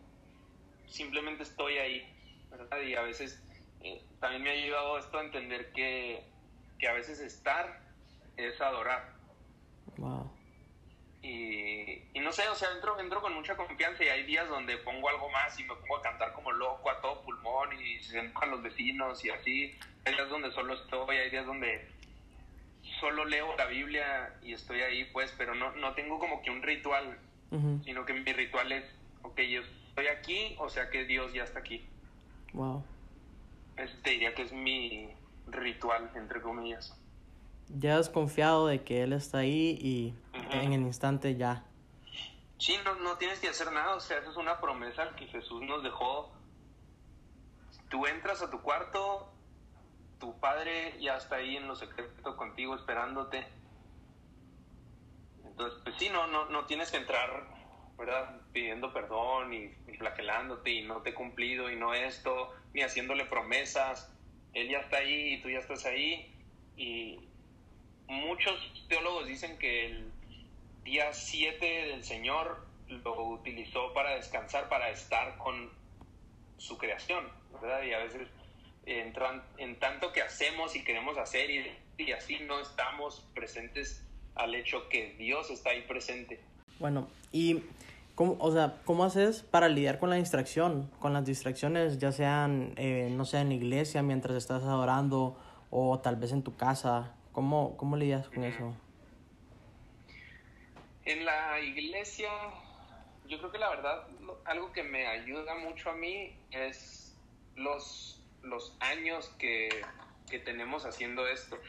simplemente 0.88 1.44
estoy 1.44 1.78
ahí. 1.80 2.14
¿verdad? 2.52 2.80
Y 2.82 2.96
a 2.96 3.02
veces 3.02 3.44
eh, 3.82 4.02
también 4.20 4.44
me 4.44 4.50
ha 4.52 4.54
ayudado 4.54 5.00
esto 5.00 5.18
a 5.18 5.24
entender 5.24 5.72
que, 5.74 6.24
que 6.80 6.88
a 6.88 6.94
veces 6.94 7.20
estar 7.20 7.82
es 8.38 8.62
adorar. 8.62 9.14
Wow. 9.98 10.32
Y, 11.22 12.04
y 12.14 12.20
no 12.20 12.32
sé, 12.32 12.48
o 12.48 12.56
sea, 12.56 12.70
entro, 12.72 13.00
entro 13.00 13.22
con 13.22 13.34
mucha 13.34 13.56
confianza 13.56 14.04
y 14.04 14.10
hay 14.10 14.24
días 14.24 14.48
donde 14.48 14.78
pongo 14.78 15.10
algo 15.10 15.30
más 15.30 15.60
y 15.60 15.64
me 15.64 15.76
pongo 15.76 15.98
a 15.98 16.02
cantar 16.02 16.34
como 16.34 16.52
loco 16.52 16.90
a 16.90 17.02
todo 17.02 17.22
pulmón 17.24 17.70
y 17.82 18.00
se 18.00 18.20
enojan 18.20 18.52
los 18.52 18.62
vecinos 18.62 19.24
y 19.26 19.30
así. 19.30 19.76
Hay 20.06 20.14
días 20.14 20.30
donde 20.30 20.52
solo 20.52 20.76
estoy, 20.76 21.18
hay 21.18 21.30
días 21.30 21.46
donde 21.46 21.88
solo 23.00 23.26
leo 23.26 23.56
la 23.58 23.66
Biblia 23.66 24.34
y 24.42 24.54
estoy 24.54 24.82
ahí, 24.82 25.06
pues, 25.06 25.34
pero 25.38 25.56
no, 25.56 25.72
no 25.74 25.94
tengo 25.94 26.20
como 26.20 26.42
que 26.42 26.52
un 26.52 26.62
ritual, 26.62 27.18
sino 27.84 28.06
que 28.06 28.14
mi 28.14 28.34
ritual 28.34 28.72
es, 28.72 28.84
ok, 29.24 29.40
yo 29.42 29.62
estoy 29.62 30.08
aquí, 30.08 30.56
o 30.60 30.70
sea 30.70 30.90
que 30.90 31.06
Dios 31.06 31.34
ya 31.34 31.44
está 31.44 31.60
aquí. 31.60 31.86
Wow. 32.54 32.84
Ese 33.78 33.96
te 34.04 34.12
diría 34.12 34.34
que 34.34 34.44
es 34.44 34.52
mi 34.52 35.10
ritual, 35.48 36.12
entre 36.16 36.42
comillas. 36.42 36.96
Ya 37.70 37.98
has 37.98 38.10
confiado 38.10 38.68
de 38.68 38.84
que 38.84 39.04
Él 39.04 39.14
está 39.14 39.40
ahí 39.40 39.78
y 39.82 40.14
Ujú. 40.38 40.58
en 40.58 40.74
el 40.74 40.82
instante 40.82 41.36
ya. 41.36 41.64
Sí, 42.58 42.76
no, 42.84 42.96
no 42.96 43.18
tienes 43.18 43.40
que 43.40 43.50
hacer 43.50 43.72
nada, 43.72 43.96
o 43.96 44.00
sea, 44.00 44.18
esa 44.18 44.32
es 44.32 44.38
una 44.38 44.60
promesa 44.60 45.16
que 45.16 45.28
Jesús 45.28 45.62
nos 45.64 45.84
dejó. 45.84 46.32
Tú 47.90 48.06
entras 48.08 48.42
a 48.42 48.50
tu 48.50 48.62
cuarto, 48.62 49.32
tu 50.20 50.40
padre 50.40 50.98
ya 51.00 51.18
está 51.18 51.36
ahí 51.38 51.56
en 51.58 51.68
lo 51.68 51.76
secreto 51.76 52.36
contigo 52.36 52.76
esperándote. 52.76 53.46
Entonces, 55.46 55.80
pues 55.84 55.96
sí, 56.00 56.10
no, 56.10 56.28
no, 56.28 56.46
no 56.50 56.66
tienes 56.66 56.90
que 56.92 56.98
entrar, 56.98 57.48
¿verdad? 57.98 58.42
Pidiendo 58.52 58.92
perdón 58.94 59.54
y, 59.54 59.74
y 59.88 59.98
flagelándote 59.98 60.72
y 60.72 60.84
no 60.84 61.02
te 61.02 61.12
he 61.12 61.14
cumplido 61.14 61.70
y 61.72 61.76
no 61.76 61.94
esto, 61.94 62.54
ni 62.74 62.82
haciéndole 62.82 63.26
promesas. 63.26 64.12
Él 64.54 64.70
ya 64.70 64.80
está 64.80 64.98
ahí 64.98 65.34
y 65.36 65.42
tú 65.42 65.50
ya 65.50 65.60
estás 65.60 65.86
ahí. 65.86 66.34
Y 66.76 67.27
muchos 68.08 68.56
teólogos 68.88 69.28
dicen 69.28 69.58
que 69.58 69.86
el 69.88 70.12
día 70.84 71.14
7 71.14 71.66
del 71.88 72.04
Señor 72.04 72.66
lo 72.90 73.22
utilizó 73.30 73.94
para 73.94 74.16
descansar, 74.16 74.70
para 74.70 74.90
estar 74.90 75.38
con 75.38 75.70
su 76.58 76.78
creación, 76.78 77.26
¿verdad? 77.62 77.84
Y 77.84 77.94
a 77.94 78.00
veces 78.00 78.28
entran 78.86 79.44
en 79.58 79.78
tanto 79.80 80.14
que 80.14 80.22
hacemos 80.22 80.76
y 80.76 80.84
queremos 80.84 81.18
hacer 81.18 81.50
y, 81.50 81.72
y 81.98 82.12
así 82.14 82.40
no 82.40 82.60
estamos 82.60 83.26
presentes 83.36 84.04
al 84.36 84.56
hecho 84.56 84.88
que 84.90 85.16
Dios 85.18 85.50
está 85.50 85.72
ahí 85.72 85.82
presente. 85.82 86.40
Bueno, 86.80 87.08
y 87.32 87.64
¿cómo, 88.16 88.38
o 88.40 88.52
sea, 88.52 88.78
¿cómo 88.86 89.04
haces 89.04 89.42
para 89.42 89.68
lidiar 89.68 90.00
con 90.00 90.10
la 90.10 90.16
distracción? 90.16 90.90
Con 91.00 91.14
las 91.14 91.26
distracciones, 91.26 91.98
ya 91.98 92.12
sean, 92.12 92.74
eh, 92.78 93.10
no 93.12 93.26
sé, 93.26 93.40
en 93.40 93.50
la 93.50 93.56
iglesia 93.56 94.02
mientras 94.04 94.38
estás 94.38 94.64
adorando 94.64 95.38
o 95.70 96.00
tal 96.00 96.16
vez 96.16 96.32
en 96.32 96.44
tu 96.44 96.56
casa. 96.56 97.14
¿Cómo, 97.38 97.78
cómo 97.78 97.98
lidias 97.98 98.28
con 98.30 98.44
eso? 98.46 98.76
En 101.06 101.24
la 101.24 101.60
iglesia, 101.60 102.32
yo 103.28 103.38
creo 103.38 103.52
que 103.52 103.60
la 103.60 103.70
verdad, 103.70 104.08
algo 104.46 104.72
que 104.72 104.82
me 104.82 105.06
ayuda 105.06 105.54
mucho 105.54 105.92
a 105.92 105.94
mí 105.94 106.36
es 106.50 107.16
los, 107.56 108.26
los 108.42 108.76
años 108.80 109.30
que, 109.38 109.70
que 110.28 110.40
tenemos 110.40 110.84
haciendo 110.88 111.28
esto. 111.28 111.60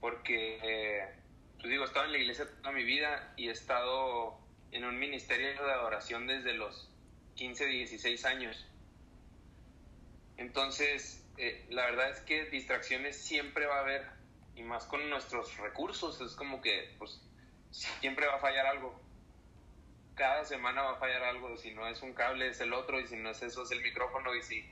Porque, 0.00 0.58
eh, 0.64 1.14
pues 1.58 1.70
digo, 1.70 1.84
he 1.84 1.86
estado 1.86 2.06
en 2.06 2.12
la 2.12 2.18
iglesia 2.18 2.48
toda 2.60 2.72
mi 2.72 2.82
vida 2.82 3.32
y 3.36 3.50
he 3.50 3.52
estado 3.52 4.36
en 4.72 4.84
un 4.84 4.98
ministerio 4.98 5.64
de 5.64 5.72
adoración 5.72 6.26
desde 6.26 6.54
los 6.54 6.90
15, 7.36 7.66
16 7.66 8.24
años. 8.24 8.66
Entonces, 10.38 11.24
eh, 11.36 11.64
la 11.70 11.84
verdad 11.84 12.10
es 12.10 12.18
que 12.22 12.46
distracciones 12.46 13.16
siempre 13.16 13.66
va 13.66 13.76
a 13.76 13.80
haber, 13.82 14.19
y 14.60 14.62
más 14.62 14.84
con 14.84 15.08
nuestros 15.08 15.56
recursos, 15.56 16.20
es 16.20 16.34
como 16.34 16.60
que, 16.60 16.94
pues, 16.98 17.20
siempre 17.70 18.26
va 18.26 18.36
a 18.36 18.40
fallar 18.40 18.66
algo. 18.66 19.00
Cada 20.14 20.44
semana 20.44 20.82
va 20.82 20.92
a 20.92 20.96
fallar 20.96 21.22
algo. 21.22 21.56
Si 21.56 21.72
no 21.72 21.88
es 21.88 22.02
un 22.02 22.12
cable, 22.12 22.48
es 22.48 22.60
el 22.60 22.72
otro. 22.74 23.00
Y 23.00 23.06
si 23.06 23.16
no 23.16 23.30
es 23.30 23.42
eso, 23.42 23.62
es 23.62 23.70
el 23.70 23.80
micrófono. 23.80 24.34
Y 24.34 24.42
si, 24.42 24.64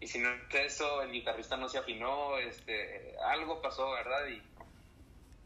y 0.00 0.06
si 0.08 0.18
no 0.18 0.30
es 0.32 0.54
eso, 0.54 1.02
el 1.02 1.12
guitarrista 1.12 1.56
no 1.56 1.68
se 1.68 1.78
afinó. 1.78 2.36
Este, 2.38 3.16
algo 3.24 3.62
pasó, 3.62 3.90
¿verdad? 3.92 4.26
Y 4.26 4.42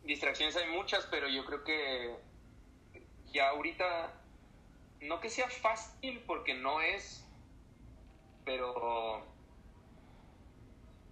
distracciones 0.07 0.57
hay 0.57 0.71
muchas, 0.71 1.07
pero 1.07 1.29
yo 1.29 1.45
creo 1.45 1.65
que 1.65 2.17
ya 3.33 3.51
ahorita, 3.51 4.13
no 5.03 5.21
que 5.21 5.29
sea 5.29 5.49
fácil, 5.49 6.23
porque 6.27 6.55
no 6.55 6.81
es, 6.81 7.27
pero, 8.45 9.27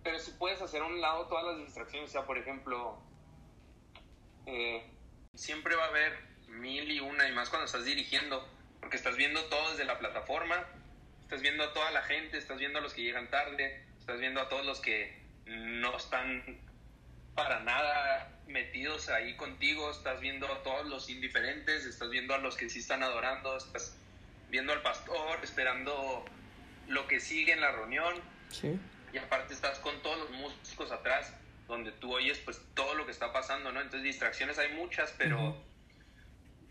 pero 0.02 0.18
si 0.18 0.32
puedes 0.32 0.60
hacer 0.62 0.82
a 0.82 0.86
un 0.86 1.00
lado 1.00 1.26
todas 1.26 1.44
las 1.44 1.58
distracciones. 1.58 2.10
O 2.10 2.12
sea, 2.12 2.22
por 2.22 2.38
ejemplo, 2.38 2.98
eh, 4.46 4.84
siempre 5.34 5.76
va 5.76 5.84
a 5.84 5.88
haber 5.88 6.18
mil 6.48 6.90
y 6.90 7.00
una 7.00 7.28
y 7.28 7.32
más 7.32 7.48
cuando 7.48 7.66
estás 7.66 7.84
dirigiendo, 7.84 8.46
porque 8.80 8.96
estás 8.96 9.16
viendo 9.16 9.44
todo 9.44 9.70
desde 9.70 9.84
la 9.84 9.98
plataforma, 9.98 10.66
estás 11.22 11.42
viendo 11.42 11.64
a 11.64 11.72
toda 11.72 11.90
la 11.90 12.02
gente, 12.02 12.38
estás 12.38 12.58
viendo 12.58 12.78
a 12.78 12.82
los 12.82 12.94
que 12.94 13.02
llegan 13.02 13.30
tarde, 13.30 13.84
estás 13.98 14.18
viendo 14.18 14.40
a 14.40 14.48
todos 14.48 14.66
los 14.66 14.80
que 14.80 15.20
no 15.46 15.96
están 15.96 16.58
para 17.34 17.60
nada 17.60 18.40
metidos 18.46 19.08
ahí 19.08 19.36
contigo, 19.36 19.90
estás 19.90 20.20
viendo 20.20 20.52
a 20.52 20.62
todos 20.62 20.86
los 20.86 21.08
indiferentes, 21.08 21.84
estás 21.84 22.10
viendo 22.10 22.34
a 22.34 22.38
los 22.38 22.56
que 22.56 22.68
sí 22.68 22.80
están 22.80 23.02
adorando, 23.02 23.56
estás 23.56 23.96
viendo 24.48 24.72
al 24.72 24.82
pastor, 24.82 25.38
esperando 25.42 26.24
lo 26.88 27.06
que 27.06 27.20
sigue 27.20 27.52
en 27.52 27.60
la 27.60 27.70
reunión 27.70 28.20
Sí. 28.50 28.78
Y 29.12 29.18
aparte 29.18 29.54
estás 29.54 29.78
con 29.78 30.00
todos 30.02 30.18
los 30.18 30.30
músicos 30.30 30.90
atrás 30.90 31.34
donde 31.66 31.92
tú 31.92 32.14
oyes 32.14 32.38
pues 32.38 32.60
todo 32.74 32.94
lo 32.94 33.06
que 33.06 33.12
está 33.12 33.32
pasando, 33.32 33.72
¿no? 33.72 33.80
Entonces 33.80 34.02
distracciones 34.02 34.58
hay 34.58 34.72
muchas, 34.74 35.14
pero 35.16 35.56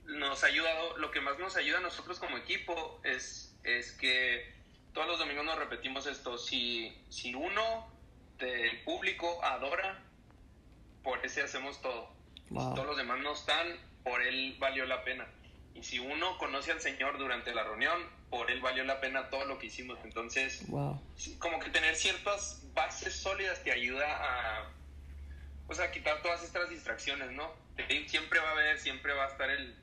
nos 0.05 0.43
ha 0.43 0.47
ayudado, 0.47 0.97
lo 0.97 1.11
que 1.11 1.21
más 1.21 1.39
nos 1.39 1.55
ayuda 1.55 1.77
a 1.77 1.81
nosotros 1.81 2.19
como 2.19 2.37
equipo 2.37 2.99
es, 3.03 3.55
es 3.63 3.93
que 3.93 4.53
todos 4.93 5.07
los 5.07 5.19
domingos 5.19 5.45
nos 5.45 5.57
repetimos 5.57 6.05
esto, 6.07 6.37
si, 6.37 6.93
si 7.09 7.33
uno 7.33 7.89
del 8.37 8.81
público 8.83 9.43
adora, 9.43 10.03
por 11.03 11.23
ese 11.25 11.41
hacemos 11.41 11.81
todo. 11.81 12.11
Wow. 12.49 12.69
Si 12.69 12.75
todos 12.75 12.87
los 12.87 12.97
demás 12.97 13.19
no 13.19 13.33
están, 13.33 13.67
por 14.03 14.21
él 14.21 14.57
valió 14.59 14.85
la 14.85 15.03
pena. 15.03 15.27
Y 15.73 15.83
si 15.83 15.99
uno 15.99 16.37
conoce 16.37 16.71
al 16.71 16.81
Señor 16.81 17.17
durante 17.17 17.53
la 17.53 17.63
reunión, 17.63 17.97
por 18.29 18.51
él 18.51 18.59
valió 18.61 18.83
la 18.83 18.99
pena 18.99 19.29
todo 19.29 19.45
lo 19.45 19.57
que 19.59 19.67
hicimos. 19.67 19.97
Entonces, 20.03 20.67
Wow. 20.67 21.01
como 21.39 21.59
que 21.59 21.69
tener 21.69 21.95
ciertas 21.95 22.61
bases 22.73 23.15
sólidas 23.15 23.63
te 23.63 23.71
ayuda 23.71 24.05
a, 24.07 24.69
pues 25.67 25.79
a 25.79 25.91
quitar 25.91 26.21
todas 26.21 26.43
estas 26.43 26.69
distracciones, 26.69 27.31
¿no? 27.31 27.51
Siempre 28.07 28.39
va 28.39 28.49
a 28.49 28.51
haber, 28.51 28.79
siempre 28.79 29.13
va 29.13 29.25
a 29.25 29.29
estar 29.29 29.49
el, 29.49 29.75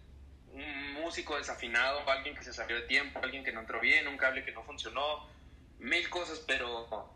un 0.49 0.93
músico 0.95 1.37
desafinado, 1.37 2.09
alguien 2.11 2.35
que 2.35 2.43
se 2.45 2.53
salió 2.53 2.77
de 2.77 2.83
tiempo, 2.83 3.21
alguien 3.23 3.43
que 3.43 3.53
no 3.53 3.61
entró 3.61 3.81
bien, 3.81 4.07
un 4.07 4.17
cable 4.19 4.45
que 4.45 4.53
no 4.53 4.63
funcionó, 4.65 5.27
mil 5.79 6.09
cosas, 6.11 6.43
pero 6.47 7.11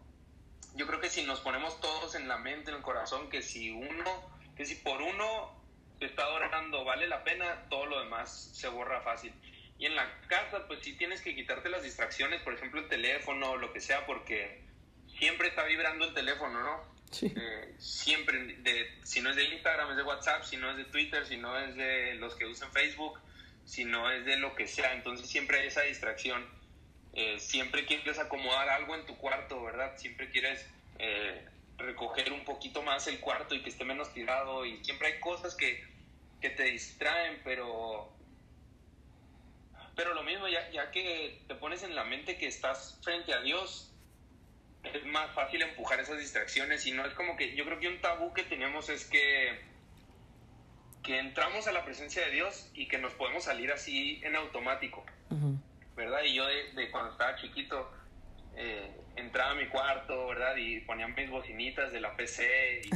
yo 0.74 0.86
creo 0.86 1.00
que 1.00 1.10
si 1.10 1.22
nos 1.22 1.40
ponemos 1.40 1.80
todos 1.80 2.14
en 2.14 2.28
la 2.28 2.38
mente, 2.38 2.70
en 2.70 2.76
el 2.78 2.82
corazón, 2.82 3.28
que 3.28 3.42
si 3.42 3.70
uno, 3.70 4.30
que 4.56 4.64
si 4.64 4.76
por 4.76 5.02
uno 5.02 5.59
que 6.00 6.06
está 6.06 6.24
adorando 6.24 6.82
vale 6.82 7.06
la 7.06 7.22
pena, 7.22 7.66
todo 7.68 7.86
lo 7.86 8.00
demás 8.00 8.50
se 8.54 8.66
borra 8.68 9.02
fácil. 9.02 9.32
Y 9.78 9.86
en 9.86 9.94
la 9.94 10.10
casa, 10.26 10.66
pues 10.66 10.80
sí 10.82 10.94
tienes 10.94 11.20
que 11.20 11.34
quitarte 11.34 11.68
las 11.68 11.82
distracciones, 11.82 12.42
por 12.42 12.54
ejemplo, 12.54 12.80
el 12.80 12.88
teléfono 12.88 13.52
o 13.52 13.56
lo 13.56 13.72
que 13.72 13.80
sea, 13.80 14.04
porque 14.06 14.62
siempre 15.18 15.48
está 15.48 15.64
vibrando 15.64 16.06
el 16.06 16.14
teléfono, 16.14 16.62
¿no? 16.62 16.90
Eh, 17.22 17.74
siempre, 17.78 18.38
de, 18.38 18.98
si 19.02 19.20
no 19.20 19.30
es 19.30 19.36
de 19.36 19.44
Instagram, 19.44 19.90
es 19.90 19.96
de 19.96 20.02
WhatsApp, 20.02 20.42
si 20.44 20.56
no 20.56 20.70
es 20.70 20.76
de 20.76 20.84
Twitter, 20.84 21.26
si 21.26 21.36
no 21.36 21.58
es 21.58 21.76
de 21.76 22.14
los 22.14 22.34
que 22.34 22.46
usan 22.46 22.72
Facebook, 22.72 23.20
si 23.64 23.84
no 23.84 24.10
es 24.10 24.24
de 24.24 24.36
lo 24.36 24.54
que 24.54 24.66
sea. 24.66 24.94
Entonces 24.94 25.28
siempre 25.28 25.60
hay 25.60 25.68
esa 25.68 25.82
distracción. 25.82 26.46
Eh, 27.12 27.38
siempre 27.40 27.84
quieres 27.84 28.18
acomodar 28.18 28.68
algo 28.68 28.94
en 28.94 29.04
tu 29.04 29.16
cuarto, 29.18 29.62
¿verdad? 29.62 29.96
Siempre 29.98 30.30
quieres 30.30 30.66
eh, 30.98 31.44
recoger 31.80 32.32
un 32.32 32.44
poquito 32.44 32.82
más 32.82 33.06
el 33.06 33.20
cuarto 33.20 33.54
y 33.54 33.62
que 33.62 33.70
esté 33.70 33.84
menos 33.84 34.12
tirado. 34.12 34.64
Y 34.64 34.84
siempre 34.84 35.08
hay 35.08 35.20
cosas 35.20 35.54
que, 35.54 35.84
que 36.40 36.50
te 36.50 36.64
distraen, 36.64 37.40
pero 37.44 38.12
pero 40.00 40.14
lo 40.14 40.22
mismo, 40.22 40.48
ya, 40.48 40.70
ya 40.70 40.90
que 40.90 41.42
te 41.46 41.54
pones 41.56 41.82
en 41.82 41.94
la 41.94 42.04
mente 42.04 42.38
que 42.38 42.46
estás 42.46 42.98
frente 43.02 43.34
a 43.34 43.42
Dios, 43.42 43.92
es 44.82 45.04
más 45.04 45.30
fácil 45.34 45.60
empujar 45.60 46.00
esas 46.00 46.18
distracciones 46.18 46.86
y 46.86 46.92
no 46.92 47.04
es 47.04 47.12
como 47.12 47.36
que 47.36 47.54
yo 47.54 47.66
creo 47.66 47.78
que 47.78 47.88
un 47.88 48.00
tabú 48.00 48.32
que 48.32 48.44
tenemos 48.44 48.88
es 48.88 49.04
que 49.04 49.60
que 51.02 51.18
entramos 51.18 51.66
a 51.66 51.72
la 51.72 51.84
presencia 51.84 52.24
de 52.24 52.30
Dios 52.30 52.70
y 52.74 52.88
que 52.88 52.98
nos 52.98 53.12
podemos 53.14 53.44
salir 53.44 53.72
así 53.72 54.20
en 54.22 54.36
automático, 54.36 55.04
¿verdad? 55.96 56.22
Y 56.24 56.34
yo 56.34 56.46
de, 56.46 56.90
cuando 56.90 57.12
estaba 57.12 57.36
chiquito 57.36 57.90
eh, 58.60 58.90
entraba 59.16 59.52
a 59.52 59.54
mi 59.54 59.66
cuarto, 59.68 60.28
¿verdad? 60.28 60.56
Y 60.56 60.80
ponía 60.80 61.08
mis 61.08 61.30
bocinitas 61.30 61.92
de 61.92 62.00
la 62.00 62.14
PC 62.14 62.82
y, 62.84 62.90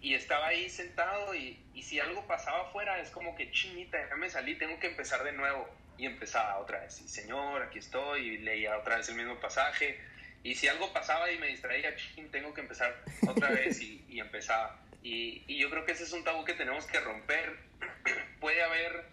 y 0.08 0.14
estaba 0.14 0.48
ahí 0.48 0.70
sentado 0.70 1.34
y, 1.34 1.62
y, 1.74 1.82
si 1.82 2.00
algo 2.00 2.26
pasaba 2.26 2.62
afuera 2.62 2.98
es 3.00 3.10
como 3.10 3.34
que 3.36 3.50
chinita, 3.50 3.98
ya 4.08 4.16
me 4.16 4.30
salí, 4.30 4.56
tengo 4.56 4.78
que 4.78 4.88
empezar 4.88 5.22
de 5.24 5.32
nuevo 5.32 5.68
y 5.98 6.06
empezaba 6.06 6.58
otra 6.58 6.80
vez, 6.80 7.00
y 7.02 7.08
Señor, 7.08 7.62
aquí 7.62 7.78
estoy, 7.78 8.20
y 8.26 8.38
leía 8.38 8.78
otra 8.78 8.96
vez 8.96 9.08
el 9.10 9.16
mismo 9.16 9.38
pasaje, 9.38 10.00
y 10.42 10.54
si 10.54 10.66
algo 10.66 10.92
pasaba 10.92 11.30
y 11.30 11.38
me 11.38 11.48
distraía, 11.48 11.94
tengo 12.30 12.52
que 12.54 12.62
empezar 12.62 12.96
otra 13.28 13.50
vez 13.50 13.80
y, 13.80 14.04
y 14.08 14.20
empezaba. 14.20 14.80
Y, 15.02 15.44
y, 15.46 15.58
yo 15.58 15.70
creo 15.70 15.84
que 15.84 15.92
ese 15.92 16.04
es 16.04 16.12
un 16.12 16.24
tabú 16.24 16.44
que 16.44 16.54
tenemos 16.54 16.86
que 16.86 16.98
romper. 17.00 17.56
Puede 18.40 18.62
haber 18.62 19.04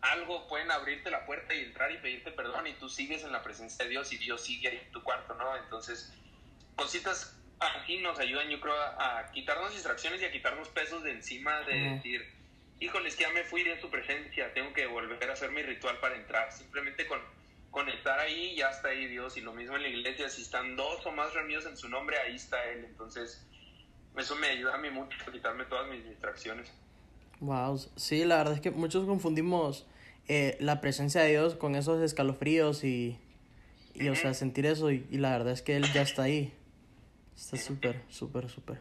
algo, 0.00 0.46
pueden 0.48 0.70
abrirte 0.70 1.10
la 1.10 1.24
puerta 1.26 1.54
y 1.54 1.60
entrar 1.60 1.90
y 1.90 1.98
pedirte 1.98 2.30
perdón 2.30 2.66
y 2.66 2.74
tú 2.74 2.88
sigues 2.88 3.24
en 3.24 3.32
la 3.32 3.42
presencia 3.42 3.84
de 3.84 3.90
Dios 3.90 4.12
y 4.12 4.18
Dios 4.18 4.44
sigue 4.44 4.68
ahí 4.68 4.80
en 4.84 4.92
tu 4.92 5.02
cuarto, 5.02 5.34
¿no? 5.34 5.56
Entonces, 5.56 6.12
cositas 6.74 7.36
así 7.58 7.98
nos 7.98 8.18
ayudan, 8.18 8.48
yo 8.48 8.60
creo, 8.60 8.74
a, 8.74 9.30
quitarnos 9.32 9.72
distracciones 9.72 10.20
y 10.20 10.26
a 10.26 10.32
quitarnos 10.32 10.68
pesos 10.68 11.02
de 11.02 11.12
encima 11.12 11.60
de 11.62 11.74
decir, 11.74 12.30
híjoles, 12.80 13.18
ya 13.18 13.30
me 13.30 13.44
fui 13.44 13.62
de 13.62 13.80
su 13.80 13.90
presencia, 13.90 14.52
tengo 14.52 14.72
que 14.72 14.86
volver 14.86 15.30
a 15.30 15.32
hacer 15.32 15.50
mi 15.50 15.62
ritual 15.62 15.98
para 15.98 16.16
entrar. 16.16 16.52
Simplemente 16.52 17.06
con, 17.06 17.20
conectar 17.70 18.18
ahí, 18.18 18.56
ya 18.56 18.70
está 18.70 18.88
ahí 18.88 19.06
Dios. 19.06 19.36
Y 19.36 19.40
lo 19.40 19.52
mismo 19.52 19.76
en 19.76 19.82
la 19.82 19.88
iglesia, 19.88 20.28
si 20.28 20.42
están 20.42 20.76
dos 20.76 21.04
o 21.04 21.12
más 21.12 21.32
reunidos 21.34 21.66
en 21.66 21.76
su 21.76 21.88
nombre, 21.88 22.18
ahí 22.18 22.36
está 22.36 22.64
Él. 22.64 22.84
Entonces, 22.84 23.46
eso 24.16 24.36
me 24.36 24.48
ayuda 24.48 24.74
a 24.74 24.78
mí 24.78 24.90
mucho 24.90 25.16
a 25.26 25.32
quitarme 25.32 25.64
todas 25.66 25.88
mis 25.88 26.02
distracciones. 26.08 26.72
Wow, 27.40 27.78
sí, 27.96 28.24
la 28.24 28.38
verdad 28.38 28.54
es 28.54 28.60
que 28.60 28.70
muchos 28.70 29.04
confundimos 29.04 29.86
eh, 30.28 30.56
la 30.60 30.80
presencia 30.80 31.22
de 31.22 31.30
Dios 31.30 31.54
con 31.54 31.76
esos 31.76 32.02
escalofríos 32.02 32.82
y, 32.82 33.18
y 33.94 34.08
o 34.08 34.16
sea, 34.16 34.34
sentir 34.34 34.66
eso. 34.66 34.90
Y, 34.90 35.06
y, 35.10 35.18
la 35.18 35.30
verdad 35.30 35.52
es 35.52 35.62
que 35.62 35.76
Él 35.76 35.84
ya 35.92 36.02
está 36.02 36.22
ahí. 36.22 36.52
Está 37.36 37.56
súper, 37.58 38.02
súper, 38.08 38.48
súper. 38.48 38.80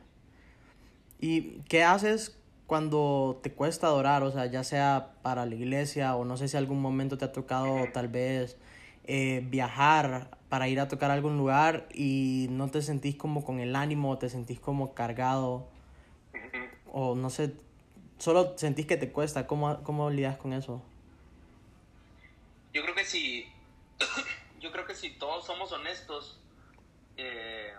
¿Y 1.20 1.60
qué 1.68 1.84
haces 1.84 2.38
cuando 2.68 3.40
te 3.44 3.52
cuesta 3.52 3.88
adorar, 3.88 4.24
o 4.24 4.32
sea, 4.32 4.46
ya 4.48 4.64
sea 4.64 5.14
para 5.22 5.46
la 5.46 5.56
iglesia 5.56 6.16
o 6.16 6.26
no 6.26 6.38
sé 6.38 6.48
si 6.48 6.58
algún 6.58 6.82
momento 6.82 7.18
te 7.18 7.26
ha 7.26 7.32
tocado 7.32 7.86
tal 7.94 8.08
vez 8.08 8.58
eh, 9.06 9.46
viajar 9.50 10.38
para 10.50 10.68
ir 10.68 10.80
a 10.80 10.88
tocar 10.88 11.12
a 11.12 11.14
algún 11.14 11.38
lugar 11.38 11.88
y 11.94 12.48
no 12.50 12.70
te 12.70 12.82
sentís 12.82 13.16
como 13.16 13.44
con 13.44 13.60
el 13.60 13.76
ánimo, 13.76 14.18
te 14.18 14.30
sentís 14.30 14.60
como 14.60 14.94
cargado 14.94 15.68
o 16.92 17.16
no 17.16 17.30
sé, 17.30 17.54
solo 18.18 18.58
sentís 18.58 18.86
que 18.86 18.98
te 18.98 19.12
cuesta, 19.12 19.48
¿cómo, 19.48 19.84
cómo 19.84 20.10
lidias 20.10 20.38
con 20.38 20.54
eso? 20.54 20.82
Yo 22.74 22.84
creo 22.84 22.96
que 22.96 23.06
si, 23.06 23.48
yo 24.60 24.72
creo 24.72 24.86
que 24.86 24.96
si 24.96 25.12
todos 25.12 25.46
somos 25.46 25.72
honestos, 25.72 26.40
eh, 27.18 27.74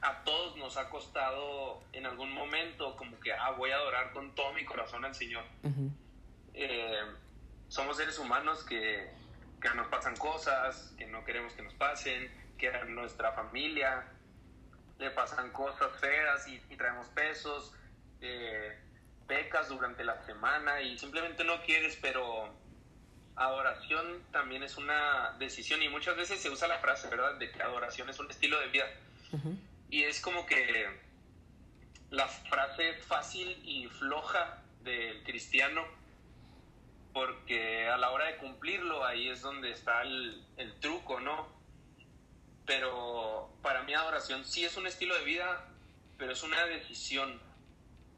a 0.00 0.24
todos 0.24 0.56
nos 0.56 0.76
ha 0.76 0.90
costado 0.90 1.80
en 1.92 2.06
algún 2.06 2.32
momento 2.32 2.96
como 2.96 3.18
que, 3.20 3.32
ah, 3.32 3.52
voy 3.52 3.70
a 3.70 3.76
adorar 3.76 4.12
con 4.12 4.34
todo 4.34 4.52
mi 4.52 4.64
corazón 4.64 5.04
al 5.04 5.14
Señor. 5.14 5.44
eh, 6.54 7.00
somos 7.68 7.96
seres 7.96 8.18
humanos 8.18 8.64
que, 8.64 9.10
que, 9.60 9.68
nos 9.70 9.86
pasan 9.86 10.16
cosas, 10.16 10.92
que 10.98 11.06
no 11.06 11.24
queremos 11.24 11.54
que 11.54 11.62
nos 11.62 11.72
pasen, 11.74 12.30
que 12.58 12.68
a 12.68 12.84
nuestra 12.84 13.32
familia 13.32 14.04
le 14.98 15.10
pasan 15.10 15.50
cosas 15.50 15.90
feas 15.98 16.46
y, 16.48 16.60
y 16.68 16.76
traemos 16.76 17.08
pesos, 17.08 17.72
eh, 18.22 18.78
pecas 19.26 19.68
durante 19.68 20.04
la 20.04 20.22
semana 20.24 20.80
y 20.80 20.98
simplemente 20.98 21.44
no 21.44 21.60
quieres, 21.62 21.98
pero 22.00 22.54
adoración 23.36 24.22
también 24.30 24.62
es 24.62 24.76
una 24.76 25.36
decisión 25.38 25.82
y 25.82 25.88
muchas 25.88 26.16
veces 26.16 26.40
se 26.40 26.50
usa 26.50 26.68
la 26.68 26.78
frase, 26.78 27.08
¿verdad?, 27.08 27.34
de 27.34 27.50
que 27.50 27.62
adoración 27.62 28.08
es 28.08 28.18
un 28.18 28.30
estilo 28.30 28.60
de 28.60 28.68
vida. 28.68 28.86
Y 29.90 30.04
es 30.04 30.20
como 30.20 30.46
que 30.46 30.86
la 32.10 32.28
frase 32.28 32.94
fácil 33.02 33.60
y 33.64 33.88
floja 33.88 34.62
del 34.82 35.22
cristiano, 35.22 35.84
porque 37.12 37.88
a 37.88 37.96
la 37.96 38.10
hora 38.10 38.26
de 38.26 38.36
cumplirlo 38.36 39.04
ahí 39.04 39.28
es 39.28 39.40
donde 39.42 39.70
está 39.70 40.02
el, 40.02 40.44
el 40.56 40.78
truco, 40.80 41.20
¿no? 41.20 41.48
Pero 42.66 43.54
para 43.62 43.82
mí 43.82 43.94
adoración 43.94 44.44
sí 44.44 44.64
es 44.64 44.76
un 44.76 44.86
estilo 44.86 45.14
de 45.18 45.24
vida, 45.24 45.66
pero 46.18 46.32
es 46.32 46.42
una 46.42 46.64
decisión, 46.66 47.40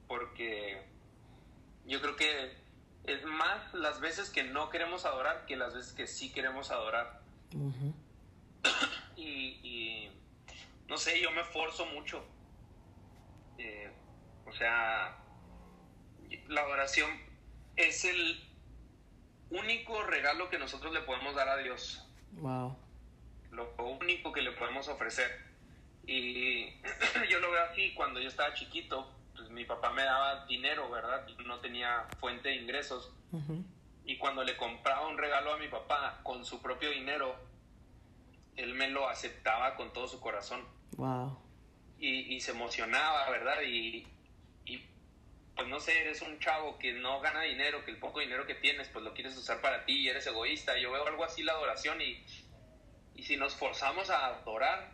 porque 0.09 0.83
yo 1.87 2.01
creo 2.01 2.17
que 2.17 2.57
es 3.05 3.25
más 3.25 3.75
las 3.75 4.01
veces 4.01 4.31
que 4.31 4.45
no 4.45 4.71
queremos 4.71 5.05
adorar 5.05 5.45
que 5.47 5.57
las 5.57 5.75
veces 5.75 5.93
que 5.93 6.07
sí 6.07 6.33
queremos 6.33 6.71
adorar. 6.71 7.21
y, 9.17 9.61
y 9.63 10.11
no 10.89 10.97
sé, 10.97 11.21
yo 11.21 11.31
me 11.31 11.43
esforzo 11.43 11.87
mucho. 11.87 12.25
Eh, 13.59 13.91
o 14.47 14.53
sea, 14.53 15.17
la 16.49 16.61
adoración 16.63 17.11
es 17.77 18.05
el 18.05 18.49
único 19.51 20.03
regalo 20.03 20.51
que 20.51 20.59
nosotros 20.59 20.93
le 20.93 21.01
podemos 21.01 21.35
dar 21.35 21.49
a 21.49 21.57
Dios. 21.59 22.07
Wow. 22.33 22.77
Lo 23.51 23.75
único 23.77 24.33
que 24.33 24.43
le 24.43 24.53
podemos 24.53 24.89
ofrecer. 24.89 25.45
Y 26.07 26.71
yo 27.31 27.41
lo 27.41 27.51
veo 27.51 27.65
así, 27.65 27.95
cuando 27.95 28.21
yo 28.21 28.29
estaba 28.29 28.55
chiquito, 28.55 29.11
pues 29.45 29.53
mi 29.53 29.67
papá 29.67 29.93
me 29.93 30.03
daba 30.03 30.47
dinero, 30.47 30.91
¿verdad? 30.91 31.29
No 31.45 31.61
tenía 31.61 32.09
fuente 32.19 32.49
de 32.49 32.57
ingresos. 32.57 33.13
Y 34.07 34.17
cuando 34.17 34.43
le 34.43 34.57
compraba 34.57 35.07
un 35.07 35.19
regalo 35.19 35.53
a 35.53 35.59
mi 35.59 35.69
papá 35.69 36.21
con 36.23 36.47
su 36.47 36.63
propio 36.63 36.89
dinero, 36.89 37.37
él 38.57 38.73
me 38.73 38.89
lo 38.89 39.07
aceptaba 39.07 39.77
con 39.77 39.93
todo 39.93 40.09
su 40.09 40.19
corazón. 40.19 40.67
Wow. 40.97 41.39
Y, 41.99 42.35
y 42.35 42.41
se 42.41 42.53
emocionaba, 42.53 43.29
¿verdad? 43.29 43.61
Y, 43.67 44.07
y, 44.65 44.89
pues 45.55 45.69
no 45.69 45.79
sé, 45.79 46.01
eres 46.01 46.23
un 46.23 46.39
chavo 46.39 46.79
que 46.79 46.95
no 46.95 47.21
gana 47.21 47.43
dinero, 47.43 47.85
que 47.85 47.91
el 47.91 47.99
poco 47.99 48.21
dinero 48.21 48.47
que 48.47 48.55
tienes, 48.55 48.89
pues 48.89 49.05
lo 49.05 49.13
quieres 49.13 49.37
usar 49.37 49.61
para 49.61 49.85
ti 49.85 49.93
y 49.93 50.09
eres 50.09 50.27
egoísta. 50.27 50.79
Yo 50.79 50.91
veo 50.91 51.07
algo 51.07 51.23
así 51.23 51.43
la 51.43 51.53
adoración 51.53 52.01
y, 52.01 52.25
y 53.15 53.23
si 53.25 53.37
nos 53.37 53.55
forzamos 53.55 54.09
a 54.09 54.25
adorar, 54.25 54.94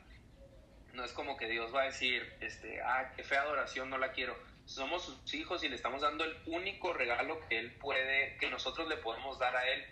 no 0.94 1.04
es 1.04 1.12
como 1.12 1.36
que 1.36 1.48
Dios 1.48 1.74
va 1.74 1.82
a 1.82 1.86
decir, 1.86 2.32
este, 2.40 2.80
ah, 2.82 3.12
qué 3.16 3.22
fea 3.22 3.42
adoración, 3.42 3.90
no 3.90 3.98
la 3.98 4.12
quiero. 4.12 4.36
Somos 4.64 5.04
sus 5.04 5.34
hijos 5.34 5.64
y 5.64 5.68
le 5.68 5.76
estamos 5.76 6.02
dando 6.02 6.24
el 6.24 6.36
único 6.46 6.92
regalo 6.92 7.40
que 7.48 7.58
Él 7.58 7.72
puede, 7.72 8.36
que 8.38 8.50
nosotros 8.50 8.88
le 8.88 8.96
podemos 8.96 9.38
dar 9.38 9.56
a 9.56 9.68
Él. 9.68 9.84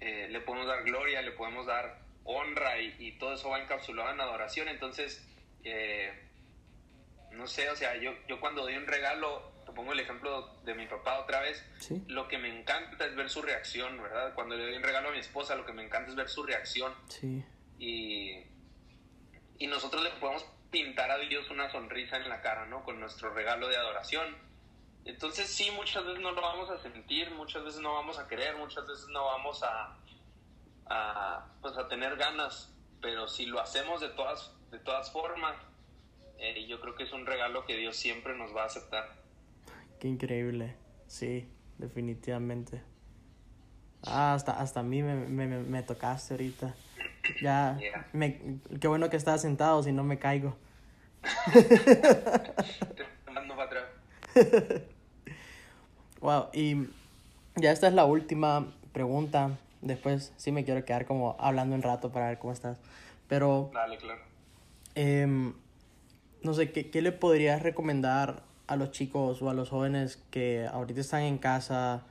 Eh, 0.00 0.28
le 0.30 0.40
podemos 0.40 0.66
dar 0.66 0.84
gloria, 0.84 1.22
le 1.22 1.32
podemos 1.32 1.66
dar 1.66 1.98
honra 2.24 2.80
y, 2.80 3.12
todo 3.18 3.34
eso 3.34 3.50
va 3.50 3.60
encapsulado 3.60 4.10
en 4.10 4.20
adoración. 4.20 4.68
Entonces, 4.68 5.26
eh, 5.64 6.12
no 7.32 7.46
sé, 7.46 7.70
o 7.70 7.76
sea, 7.76 7.96
yo, 7.96 8.12
yo 8.28 8.40
cuando 8.40 8.62
doy 8.62 8.76
un 8.76 8.86
regalo, 8.86 9.52
te 9.64 9.72
pongo 9.72 9.92
el 9.92 10.00
ejemplo 10.00 10.54
de 10.64 10.74
mi 10.74 10.86
papá 10.86 11.20
otra 11.20 11.40
vez, 11.40 11.64
lo 12.08 12.28
que 12.28 12.38
me 12.38 12.48
encanta 12.48 13.06
es 13.06 13.14
ver 13.14 13.30
su 13.30 13.42
reacción, 13.42 14.00
¿verdad? 14.02 14.34
Cuando 14.34 14.56
le 14.56 14.64
doy 14.64 14.76
un 14.76 14.82
regalo 14.82 15.08
a 15.08 15.12
mi 15.12 15.18
esposa, 15.18 15.54
lo 15.54 15.64
que 15.64 15.72
me 15.72 15.84
encanta 15.84 16.10
es 16.10 16.16
ver 16.16 16.28
su 16.28 16.42
reacción. 16.42 16.92
Sí. 17.08 17.44
Y, 17.78 18.44
y 19.58 19.66
nosotros 19.66 20.02
le 20.02 20.10
podemos 20.10 20.44
pintar 20.70 21.10
a 21.10 21.18
Dios 21.18 21.50
una 21.50 21.70
sonrisa 21.70 22.16
en 22.16 22.28
la 22.28 22.40
cara, 22.40 22.66
¿no? 22.66 22.84
Con 22.84 23.00
nuestro 23.00 23.32
regalo 23.32 23.68
de 23.68 23.76
adoración. 23.76 24.36
Entonces 25.04 25.48
sí, 25.48 25.70
muchas 25.70 26.04
veces 26.04 26.20
no 26.20 26.32
lo 26.32 26.42
vamos 26.42 26.68
a 26.70 26.78
sentir, 26.78 27.30
muchas 27.30 27.64
veces 27.64 27.80
no 27.80 27.94
vamos 27.94 28.18
a 28.18 28.26
querer, 28.26 28.56
muchas 28.56 28.86
veces 28.86 29.06
no 29.08 29.24
vamos 29.24 29.62
a, 29.62 29.96
a, 30.86 31.46
pues 31.62 31.76
a 31.76 31.88
tener 31.88 32.16
ganas, 32.16 32.74
pero 33.00 33.28
si 33.28 33.46
lo 33.46 33.60
hacemos 33.60 34.00
de 34.00 34.08
todas, 34.10 34.52
de 34.70 34.78
todas 34.80 35.12
formas, 35.12 35.56
eh, 36.38 36.66
yo 36.66 36.80
creo 36.80 36.96
que 36.96 37.04
es 37.04 37.12
un 37.12 37.24
regalo 37.24 37.64
que 37.64 37.76
Dios 37.76 37.96
siempre 37.96 38.36
nos 38.36 38.54
va 38.54 38.64
a 38.64 38.66
aceptar. 38.66 39.08
Qué 40.00 40.08
increíble, 40.08 40.76
sí, 41.06 41.48
definitivamente. 41.78 42.82
Ah, 44.02 44.34
hasta, 44.34 44.60
hasta 44.60 44.80
a 44.80 44.82
mí 44.82 45.02
me, 45.02 45.14
me, 45.14 45.46
me 45.46 45.82
tocaste 45.82 46.34
ahorita. 46.34 46.74
Ya, 47.40 47.78
me, 48.12 48.40
qué 48.80 48.88
bueno 48.88 49.10
que 49.10 49.16
estaba 49.16 49.38
sentado, 49.38 49.82
si 49.82 49.92
no 49.92 50.04
me 50.04 50.18
caigo. 50.18 50.56
wow, 56.20 56.46
y 56.52 56.88
ya 57.56 57.72
esta 57.72 57.88
es 57.88 57.94
la 57.94 58.04
última 58.04 58.66
pregunta. 58.92 59.58
Después 59.82 60.32
sí 60.36 60.52
me 60.52 60.64
quiero 60.64 60.84
quedar 60.84 61.06
como 61.06 61.36
hablando 61.38 61.74
un 61.74 61.82
rato 61.82 62.10
para 62.10 62.28
ver 62.28 62.38
cómo 62.38 62.52
estás. 62.52 62.78
Pero... 63.28 63.70
Dale, 63.72 63.98
claro. 63.98 64.20
Em, 64.94 65.54
no 66.42 66.54
sé, 66.54 66.72
¿qué, 66.72 66.90
¿qué 66.90 67.02
le 67.02 67.12
podrías 67.12 67.62
recomendar 67.62 68.42
a 68.66 68.76
los 68.76 68.90
chicos 68.90 69.42
o 69.42 69.50
a 69.50 69.54
los 69.54 69.70
jóvenes 69.70 70.22
que 70.30 70.66
ahorita 70.66 71.00
están 71.00 71.22
en 71.22 71.38
casa, 71.38 72.04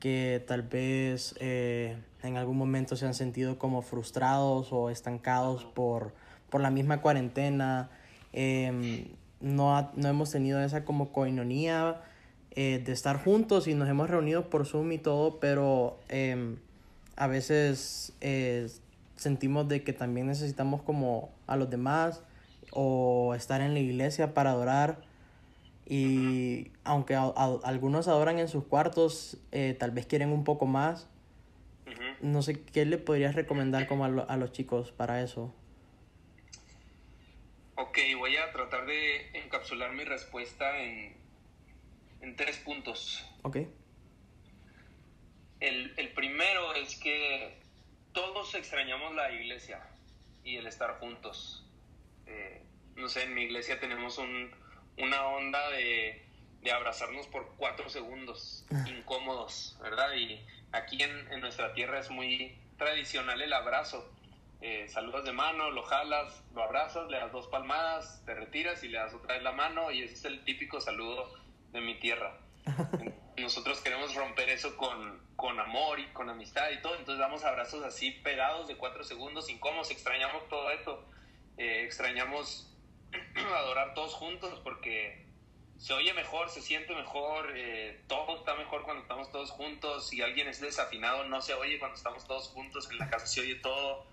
que 0.00 0.44
tal 0.46 0.62
vez 0.62 1.34
eh, 1.40 1.96
en 2.26 2.36
algún 2.36 2.56
momento 2.56 2.96
se 2.96 3.06
han 3.06 3.14
sentido 3.14 3.58
como 3.58 3.82
frustrados 3.82 4.72
o 4.72 4.90
estancados 4.90 5.64
por, 5.64 6.12
por 6.50 6.60
la 6.60 6.70
misma 6.70 7.00
cuarentena? 7.00 7.90
Em, 8.32 9.06
no, 9.40 9.90
no 9.94 10.08
hemos 10.08 10.30
tenido 10.30 10.60
esa 10.62 10.84
como 10.84 11.12
coinonía 11.12 12.02
eh, 12.58 12.82
de 12.84 12.92
estar 12.92 13.22
juntos 13.22 13.68
y 13.68 13.74
nos 13.74 13.88
hemos 13.88 14.08
reunido 14.08 14.48
por 14.48 14.64
Zoom 14.66 14.92
y 14.92 14.98
todo, 14.98 15.40
pero 15.40 15.98
em, 16.08 16.56
a 17.14 17.26
veces 17.26 18.14
eh, 18.22 18.68
sentimos 19.16 19.68
de 19.68 19.82
que 19.82 19.92
también 19.92 20.26
necesitamos 20.26 20.82
como 20.82 21.30
a 21.46 21.56
los 21.56 21.68
demás 21.68 22.22
o 22.72 23.34
estar 23.34 23.60
en 23.60 23.74
la 23.74 23.80
iglesia 23.80 24.32
para 24.32 24.52
adorar. 24.52 25.02
Y 25.88 26.72
aunque 26.82 27.14
algunos 27.14 28.08
adoran 28.08 28.38
en 28.38 28.48
sus 28.48 28.64
cuartos, 28.64 29.38
eh, 29.52 29.76
tal 29.78 29.90
vez 29.90 30.06
quieren 30.06 30.30
un 30.30 30.44
poco 30.44 30.66
más. 30.66 31.08
No 32.20 32.42
sé, 32.42 32.62
¿qué 32.64 32.84
le 32.84 32.98
podrías 32.98 33.34
recomendar 33.34 33.86
como 33.86 34.04
a, 34.04 34.08
a, 34.08 34.36
los 34.36 34.52
chicos 34.52 34.92
para 34.92 35.22
eso? 35.22 35.54
Ok, 37.76 37.98
voy 38.16 38.36
a 38.36 38.52
tratar 38.52 38.86
de 38.86 39.30
encapsular 39.38 39.92
mi 39.92 40.04
respuesta 40.04 40.78
en, 40.82 41.14
en 42.22 42.36
tres 42.36 42.56
puntos. 42.58 43.28
Ok. 43.42 43.58
El, 45.60 45.94
el 45.96 46.08
primero 46.12 46.74
es 46.74 46.98
que 46.98 47.58
todos 48.12 48.54
extrañamos 48.54 49.14
la 49.14 49.30
iglesia 49.30 49.80
y 50.42 50.56
el 50.56 50.66
estar 50.66 50.98
juntos. 50.98 51.66
Eh, 52.26 52.62
no 52.94 53.08
sé, 53.08 53.24
en 53.24 53.34
mi 53.34 53.42
iglesia 53.42 53.78
tenemos 53.78 54.16
un, 54.18 54.50
una 54.96 55.26
onda 55.26 55.70
de, 55.70 56.24
de, 56.62 56.72
abrazarnos 56.72 57.26
por 57.26 57.54
cuatro 57.56 57.90
segundos, 57.90 58.64
incómodos, 58.86 59.78
¿verdad? 59.82 60.14
Y 60.14 60.40
aquí 60.76 61.02
en, 61.02 61.32
en, 61.32 61.40
nuestra 61.40 61.72
tierra 61.72 61.98
es 61.98 62.10
muy 62.10 62.58
tradicional 62.76 63.40
el 63.40 63.52
abrazo. 63.52 64.08
Eh, 64.60 64.88
saludas 64.88 65.24
de 65.24 65.32
mano, 65.32 65.70
lo 65.70 65.82
jalas, 65.82 66.42
lo 66.54 66.62
abrazas, 66.62 67.08
le 67.08 67.18
das 67.18 67.32
dos 67.32 67.46
palmadas, 67.48 68.22
te 68.24 68.34
retiras 68.34 68.82
y 68.84 68.88
le 68.88 68.98
das 68.98 69.12
otra 69.12 69.34
vez 69.34 69.42
la 69.42 69.52
mano 69.52 69.90
y 69.90 70.02
ese 70.02 70.14
es 70.14 70.24
el 70.24 70.44
típico 70.44 70.80
saludo 70.80 71.30
de 71.72 71.80
mi 71.80 71.98
tierra. 71.98 72.38
Nosotros 73.36 73.80
queremos 73.80 74.14
romper 74.14 74.48
eso 74.48 74.76
con, 74.76 75.20
con 75.36 75.60
amor 75.60 76.00
y 76.00 76.06
con 76.08 76.30
amistad 76.30 76.70
y 76.70 76.80
todo, 76.80 76.96
entonces 76.96 77.18
damos 77.18 77.44
abrazos 77.44 77.84
así 77.84 78.10
pegados 78.10 78.66
de 78.66 78.76
cuatro 78.76 79.04
segundos, 79.04 79.50
incómodos, 79.50 79.90
extrañamos 79.90 80.48
todo 80.48 80.70
esto, 80.70 81.04
eh, 81.58 81.82
extrañamos 81.84 82.74
adorar 83.54 83.92
todos 83.92 84.14
juntos 84.14 84.58
porque 84.64 85.25
se 85.78 85.92
oye 85.92 86.12
mejor, 86.14 86.48
se 86.48 86.62
siente 86.62 86.94
mejor, 86.94 87.52
eh, 87.54 88.00
todo 88.06 88.38
está 88.38 88.54
mejor 88.54 88.82
cuando 88.84 89.02
estamos 89.02 89.30
todos 89.30 89.50
juntos, 89.50 90.08
si 90.08 90.22
alguien 90.22 90.48
es 90.48 90.60
desafinado 90.60 91.24
no 91.24 91.42
se 91.42 91.54
oye 91.54 91.78
cuando 91.78 91.96
estamos 91.96 92.26
todos 92.26 92.48
juntos, 92.48 92.90
en 92.90 92.98
la 92.98 93.10
casa 93.10 93.26
se 93.26 93.40
oye 93.42 93.56
todo, 93.56 94.06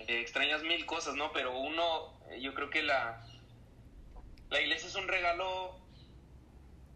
eh, 0.00 0.20
extrañas 0.20 0.62
mil 0.62 0.84
cosas, 0.86 1.14
¿no? 1.14 1.32
Pero 1.32 1.56
uno, 1.56 2.12
yo 2.38 2.52
creo 2.54 2.68
que 2.68 2.82
la, 2.82 3.26
la 4.50 4.60
iglesia 4.60 4.88
es 4.88 4.94
un 4.94 5.08
regalo 5.08 5.78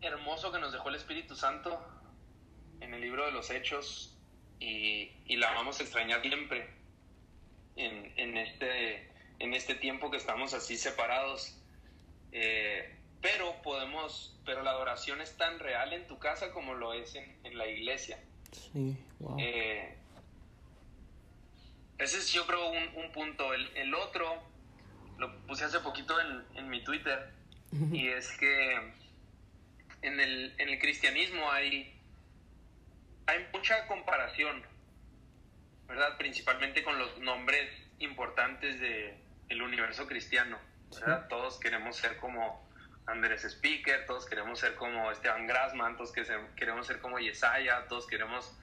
hermoso 0.01 0.53
que 0.53 0.59
nos 0.59 0.73
dejó 0.73 0.91
el 0.91 0.97
Espíritu 0.97 1.35
Santo 1.35 1.83
en 2.81 2.95
el 2.95 3.01
libro 3.01 3.25
de 3.27 3.33
los 3.33 3.51
Hechos 3.51 4.17
y, 4.61 5.13
la 5.37 5.53
vamos 5.53 5.79
a 5.79 5.83
extrañar 5.85 6.21
siempre 6.21 6.69
en, 7.77 8.13
en, 8.17 8.37
este, 8.37 9.09
en 9.39 9.55
este 9.55 9.75
tiempo 9.77 10.11
que 10.11 10.17
estamos 10.17 10.53
así 10.53 10.77
separados. 10.77 11.57
Eh, 12.33 12.98
pero 13.21 13.61
podemos, 13.63 14.39
pero 14.45 14.63
la 14.63 14.71
adoración 14.71 15.21
es 15.21 15.37
tan 15.37 15.59
real 15.59 15.93
en 15.93 16.07
tu 16.07 16.19
casa 16.19 16.53
como 16.53 16.75
lo 16.75 16.93
es 16.93 17.15
en, 17.15 17.39
en 17.45 17.59
la 17.59 17.67
iglesia. 17.67 18.19
Sí, 18.53 18.97
wow. 19.19 19.37
Eh, 19.39 19.97
ese 21.99 22.19
es 22.19 22.33
yo 22.33 22.47
creo 22.47 22.71
un, 22.71 23.05
un 23.05 23.13
punto. 23.13 23.53
El, 23.53 23.77
el, 23.77 23.95
otro, 23.95 24.41
lo 25.19 25.37
puse 25.47 25.65
hace 25.65 25.81
poquito 25.81 26.21
en, 26.21 26.45
en 26.55 26.69
mi 26.69 26.83
Twitter, 26.85 27.33
y 27.93 28.09
es 28.09 28.31
que 28.39 28.75
en 30.03 30.21
el, 30.21 30.55
en 30.59 30.69
el 30.69 30.79
cristianismo 30.79 31.51
hay, 31.51 31.93
hay 33.27 33.47
mucha 33.53 33.87
comparación, 33.87 34.63
¿verdad? 35.87 36.17
Principalmente 36.17 36.83
con 36.83 36.99
los 36.99 37.19
nombres 37.19 37.69
importantes 37.99 38.81
del 38.81 39.15
el 39.49 39.63
universo 39.63 40.07
cristiano, 40.07 40.59
¿verdad? 40.95 41.27
Todos 41.29 41.59
queremos 41.59 41.97
ser 41.97 42.17
como 42.19 42.68
Andrés 43.09 43.45
Speaker, 43.45 44.07
todos 44.07 44.27
queremos 44.27 44.61
ser 44.61 44.75
como 44.75 45.11
Esteban 45.11 45.47
Grassman, 45.47 45.97
todos 45.97 46.13
queremos 46.13 46.87
ser 46.87 47.01
como 47.01 47.19
Yesaya, 47.19 47.87
todos 47.89 48.07
queremos 48.07 48.55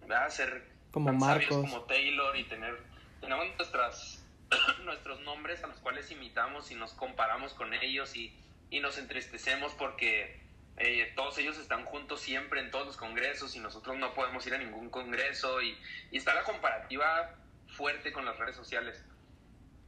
¿verdad? 0.00 0.28
ser 0.30 0.66
como 0.90 1.12
Marcos. 1.12 1.56
como 1.56 1.82
Taylor 1.82 2.36
y 2.36 2.44
tener 2.44 2.76
tenemos 3.20 3.46
nuestras 3.56 4.24
nuestros 4.84 5.20
nombres 5.20 5.62
a 5.62 5.68
los 5.68 5.78
cuales 5.78 6.10
imitamos 6.10 6.70
y 6.70 6.74
nos 6.74 6.92
comparamos 6.92 7.54
con 7.54 7.72
ellos 7.72 8.16
y, 8.16 8.34
y 8.70 8.80
nos 8.80 8.98
entristecemos 8.98 9.74
porque 9.74 10.40
eh, 10.78 11.12
todos 11.14 11.38
ellos 11.38 11.58
están 11.58 11.84
juntos 11.84 12.20
siempre 12.20 12.60
en 12.60 12.70
todos 12.70 12.86
los 12.86 12.96
congresos 12.96 13.54
y 13.56 13.60
nosotros 13.60 13.96
no 13.96 14.14
podemos 14.14 14.46
ir 14.46 14.54
a 14.54 14.58
ningún 14.58 14.90
congreso 14.90 15.60
y, 15.60 15.76
y 16.10 16.16
está 16.16 16.34
la 16.34 16.44
comparativa 16.44 17.34
fuerte 17.68 18.12
con 18.12 18.24
las 18.24 18.38
redes 18.38 18.56
sociales. 18.56 19.04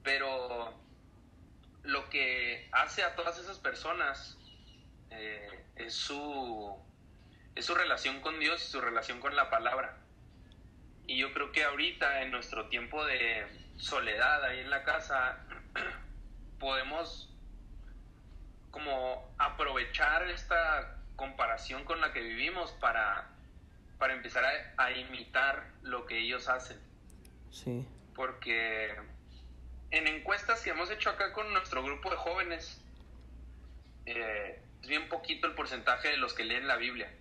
Pero 0.03 0.74
lo 1.83 2.09
que 2.11 2.69
hace 2.73 3.03
a 3.03 3.14
todas 3.14 3.38
esas 3.38 3.59
personas 3.59 4.38
eh, 5.11 5.64
es, 5.77 5.95
su, 5.95 6.77
es 7.55 7.64
su 7.64 7.75
relación 7.75 8.21
con 8.21 8.38
Dios 8.38 8.62
y 8.62 8.71
su 8.71 8.81
relación 8.81 9.21
con 9.21 9.37
la 9.37 9.51
palabra. 9.51 9.99
Y 11.07 11.19
yo 11.19 11.33
creo 11.33 11.53
que 11.53 11.64
ahorita, 11.64 12.23
en 12.23 12.31
nuestro 12.31 12.69
tiempo 12.69 13.05
de 13.05 13.47
soledad 13.77 14.45
ahí 14.45 14.61
en 14.61 14.71
la 14.71 14.85
casa, 14.85 15.45
podemos 16.59 17.27
como 18.71 19.35
aprovechar 19.38 20.29
esta 20.31 20.97
comparación 21.16 21.85
con 21.85 22.01
la 22.01 22.12
que 22.12 22.21
vivimos 22.21 22.71
para, 22.73 23.29
para 23.99 24.14
empezar 24.14 24.45
a, 24.45 24.85
a 24.85 24.93
imitar 24.93 25.73
lo 25.83 26.07
que 26.07 26.19
ellos 26.19 26.49
hacen. 26.49 26.79
Sí. 27.51 27.85
Porque 28.14 28.97
en 29.90 30.07
encuestas 30.07 30.61
que 30.62 30.70
hemos 30.70 30.90
hecho 30.90 31.11
acá 31.11 31.33
con 31.33 31.53
nuestro 31.53 31.83
grupo 31.83 32.11
de 32.11 32.16
jóvenes, 32.16 32.81
eh, 34.07 34.61
es 34.83 34.88
bien 34.88 35.09
poquito 35.09 35.46
el 35.46 35.55
porcentaje 35.55 36.09
de 36.09 36.16
los 36.16 36.33
que 36.33 36.44
leen 36.44 36.66
la 36.66 36.76
Biblia. 36.76 37.12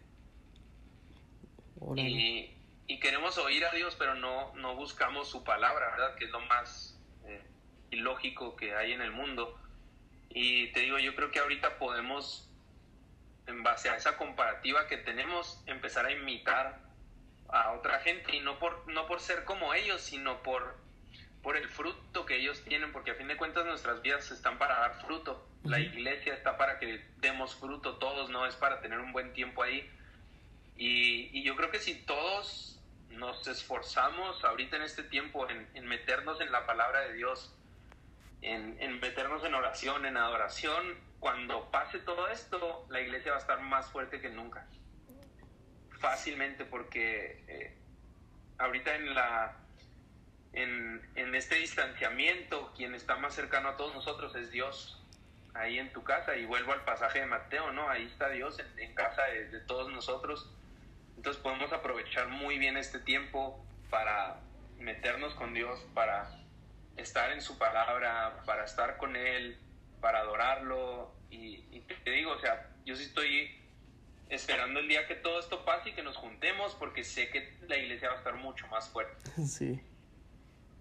Y, 1.95 2.53
y, 2.87 2.99
queremos 2.99 3.37
oír 3.37 3.65
a 3.65 3.71
Dios, 3.71 3.95
pero 3.97 4.13
no, 4.15 4.53
no 4.55 4.75
buscamos 4.75 5.29
su 5.29 5.43
palabra, 5.43 5.91
¿verdad? 5.91 6.15
Que 6.15 6.25
es 6.25 6.31
lo 6.31 6.41
más 6.41 6.99
eh, 7.25 7.41
ilógico 7.89 8.55
que 8.55 8.75
hay 8.75 8.91
en 8.91 9.01
el 9.01 9.11
mundo. 9.11 9.57
Y 10.29 10.71
te 10.73 10.81
digo, 10.81 10.99
yo 10.99 11.15
creo 11.15 11.31
que 11.31 11.39
ahorita 11.39 11.79
podemos, 11.79 12.49
en 13.47 13.63
base 13.63 13.89
a 13.89 13.95
esa 13.95 14.17
comparativa 14.17 14.87
que 14.87 14.97
tenemos, 14.97 15.63
empezar 15.65 16.05
a 16.05 16.11
imitar 16.11 16.79
a 17.47 17.71
otra 17.71 17.99
gente 18.01 18.35
y 18.35 18.41
no 18.41 18.59
por, 18.59 18.87
no 18.87 19.07
por 19.07 19.21
ser 19.21 19.43
como 19.45 19.73
ellos, 19.73 20.01
sino 20.01 20.43
por, 20.43 20.77
por 21.41 21.55
el 21.55 21.67
fruto 21.69 22.25
que 22.25 22.37
ellos 22.37 22.63
tienen, 22.63 22.91
porque 22.91 23.11
a 23.11 23.15
fin 23.15 23.27
de 23.27 23.37
cuentas 23.37 23.65
nuestras 23.65 24.01
vidas 24.01 24.29
están 24.31 24.57
para 24.57 24.79
dar 24.79 25.01
fruto. 25.01 25.47
La 25.63 25.79
iglesia 25.79 26.33
está 26.33 26.57
para 26.57 26.79
que 26.79 27.05
demos 27.17 27.55
fruto 27.55 27.97
todos, 27.97 28.29
no 28.29 28.45
es 28.45 28.55
para 28.55 28.81
tener 28.81 28.99
un 28.99 29.11
buen 29.11 29.33
tiempo 29.33 29.63
ahí. 29.63 29.89
Y, 30.75 31.29
y 31.37 31.43
yo 31.43 31.55
creo 31.55 31.71
que 31.71 31.79
si 31.79 31.95
todos 32.03 32.79
nos 33.09 33.47
esforzamos 33.47 34.43
ahorita 34.43 34.77
en 34.77 34.83
este 34.83 35.03
tiempo 35.03 35.49
en, 35.49 35.67
en 35.73 35.85
meternos 35.87 36.39
en 36.41 36.51
la 36.51 36.65
palabra 36.65 37.01
de 37.01 37.13
Dios, 37.13 37.53
en, 38.41 38.99
meternos 38.99 39.43
en 39.43 39.53
oración, 39.53 40.05
en 40.05 40.17
adoración, 40.17 40.97
cuando 41.19 41.69
pase 41.71 41.99
todo 41.99 42.29
esto, 42.29 42.85
la 42.89 43.01
iglesia 43.01 43.31
va 43.31 43.37
a 43.37 43.41
estar 43.41 43.61
más 43.61 43.89
fuerte 43.91 44.21
que 44.21 44.29
nunca. 44.29 44.65
Fácilmente, 45.99 46.63
porque 46.63 47.43
eh, 47.47 47.77
ahorita 48.57 48.95
en 48.95 49.13
la 49.13 49.57
en, 50.53 51.01
en, 51.15 51.35
este 51.35 51.55
distanciamiento, 51.55 52.73
quien 52.75 52.95
está 52.95 53.15
más 53.17 53.33
cercano 53.35 53.69
a 53.69 53.77
todos 53.77 53.93
nosotros 53.93 54.35
es 54.35 54.51
Dios, 54.51 55.01
ahí 55.53 55.79
en 55.79 55.91
tu 55.93 56.03
casa, 56.03 56.35
y 56.35 56.45
vuelvo 56.45 56.73
al 56.73 56.83
pasaje 56.85 57.19
de 57.19 57.25
Mateo, 57.25 57.71
¿no? 57.71 57.89
Ahí 57.89 58.05
está 58.05 58.29
Dios 58.29 58.57
en, 58.77 58.93
casa 58.95 59.23
de, 59.25 59.49
de, 59.49 59.59
todos 59.61 59.91
nosotros. 59.91 60.51
Entonces 61.15 61.41
podemos 61.41 61.71
aprovechar 61.73 62.27
muy 62.29 62.57
bien 62.57 62.77
este 62.77 62.99
tiempo 62.99 63.63
para, 63.89 64.39
meternos 64.79 65.33
con 65.35 65.53
Dios, 65.53 65.79
para 65.93 66.29
estar 66.97 67.31
en 67.31 67.41
su 67.41 67.57
palabra, 67.57 68.41
para 68.45 68.65
estar 68.65 68.97
con 68.97 69.15
Él, 69.15 69.59
para 70.01 70.19
adorarlo. 70.19 71.13
Y, 71.29 71.65
y 71.71 71.81
te 72.03 72.11
digo, 72.11 72.31
o 72.31 72.39
sea, 72.39 72.69
yo 72.85 72.95
sí 72.95 73.03
estoy 73.03 73.55
esperando 74.29 74.79
el 74.79 74.87
día 74.87 75.07
que 75.07 75.15
todo 75.15 75.39
esto 75.39 75.65
pase 75.65 75.89
y 75.89 75.93
que 75.93 76.03
nos 76.03 76.15
juntemos 76.15 76.75
porque 76.75 77.03
sé 77.03 77.29
que 77.29 77.57
la 77.67 77.77
iglesia 77.77 78.09
va 78.09 78.15
a 78.15 78.17
estar 78.17 78.35
mucho 78.35 78.67
más 78.67 78.89
fuerte. 78.89 79.29
Sí. 79.45 79.81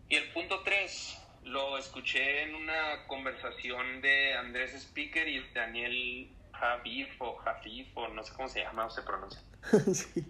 Y 0.08 0.16
el 0.16 0.30
punto 0.32 0.62
3 0.62 1.18
lo 1.44 1.78
escuché 1.78 2.42
en 2.42 2.54
una 2.54 3.06
conversación 3.06 4.00
de 4.00 4.34
Andrés 4.34 4.74
Speaker 4.74 5.28
y 5.28 5.42
Daniel 5.52 6.30
Javif 6.52 7.20
o 7.20 7.36
Jafif 7.36 7.88
o 7.96 8.08
no 8.08 8.22
sé 8.22 8.34
cómo 8.34 8.48
se 8.48 8.60
llama 8.60 8.86
o 8.86 8.90
se 8.90 9.02
pronuncia. 9.02 9.42
sí. 9.94 10.24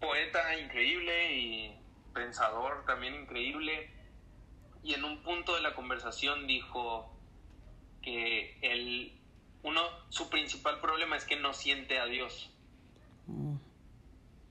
Poeta 0.00 0.58
increíble 0.58 1.34
y 1.34 1.80
pensador 2.14 2.84
también 2.86 3.14
increíble. 3.14 3.90
Y 4.82 4.94
en 4.94 5.04
un 5.04 5.22
punto 5.22 5.54
de 5.54 5.60
la 5.60 5.74
conversación 5.74 6.46
dijo 6.46 7.14
que 8.00 8.58
él 8.62 9.18
uno, 9.62 9.82
su 10.08 10.30
principal 10.30 10.80
problema 10.80 11.16
es 11.16 11.24
que 11.24 11.36
no 11.36 11.52
siente 11.52 11.98
a 11.98 12.06
Dios. 12.06 12.50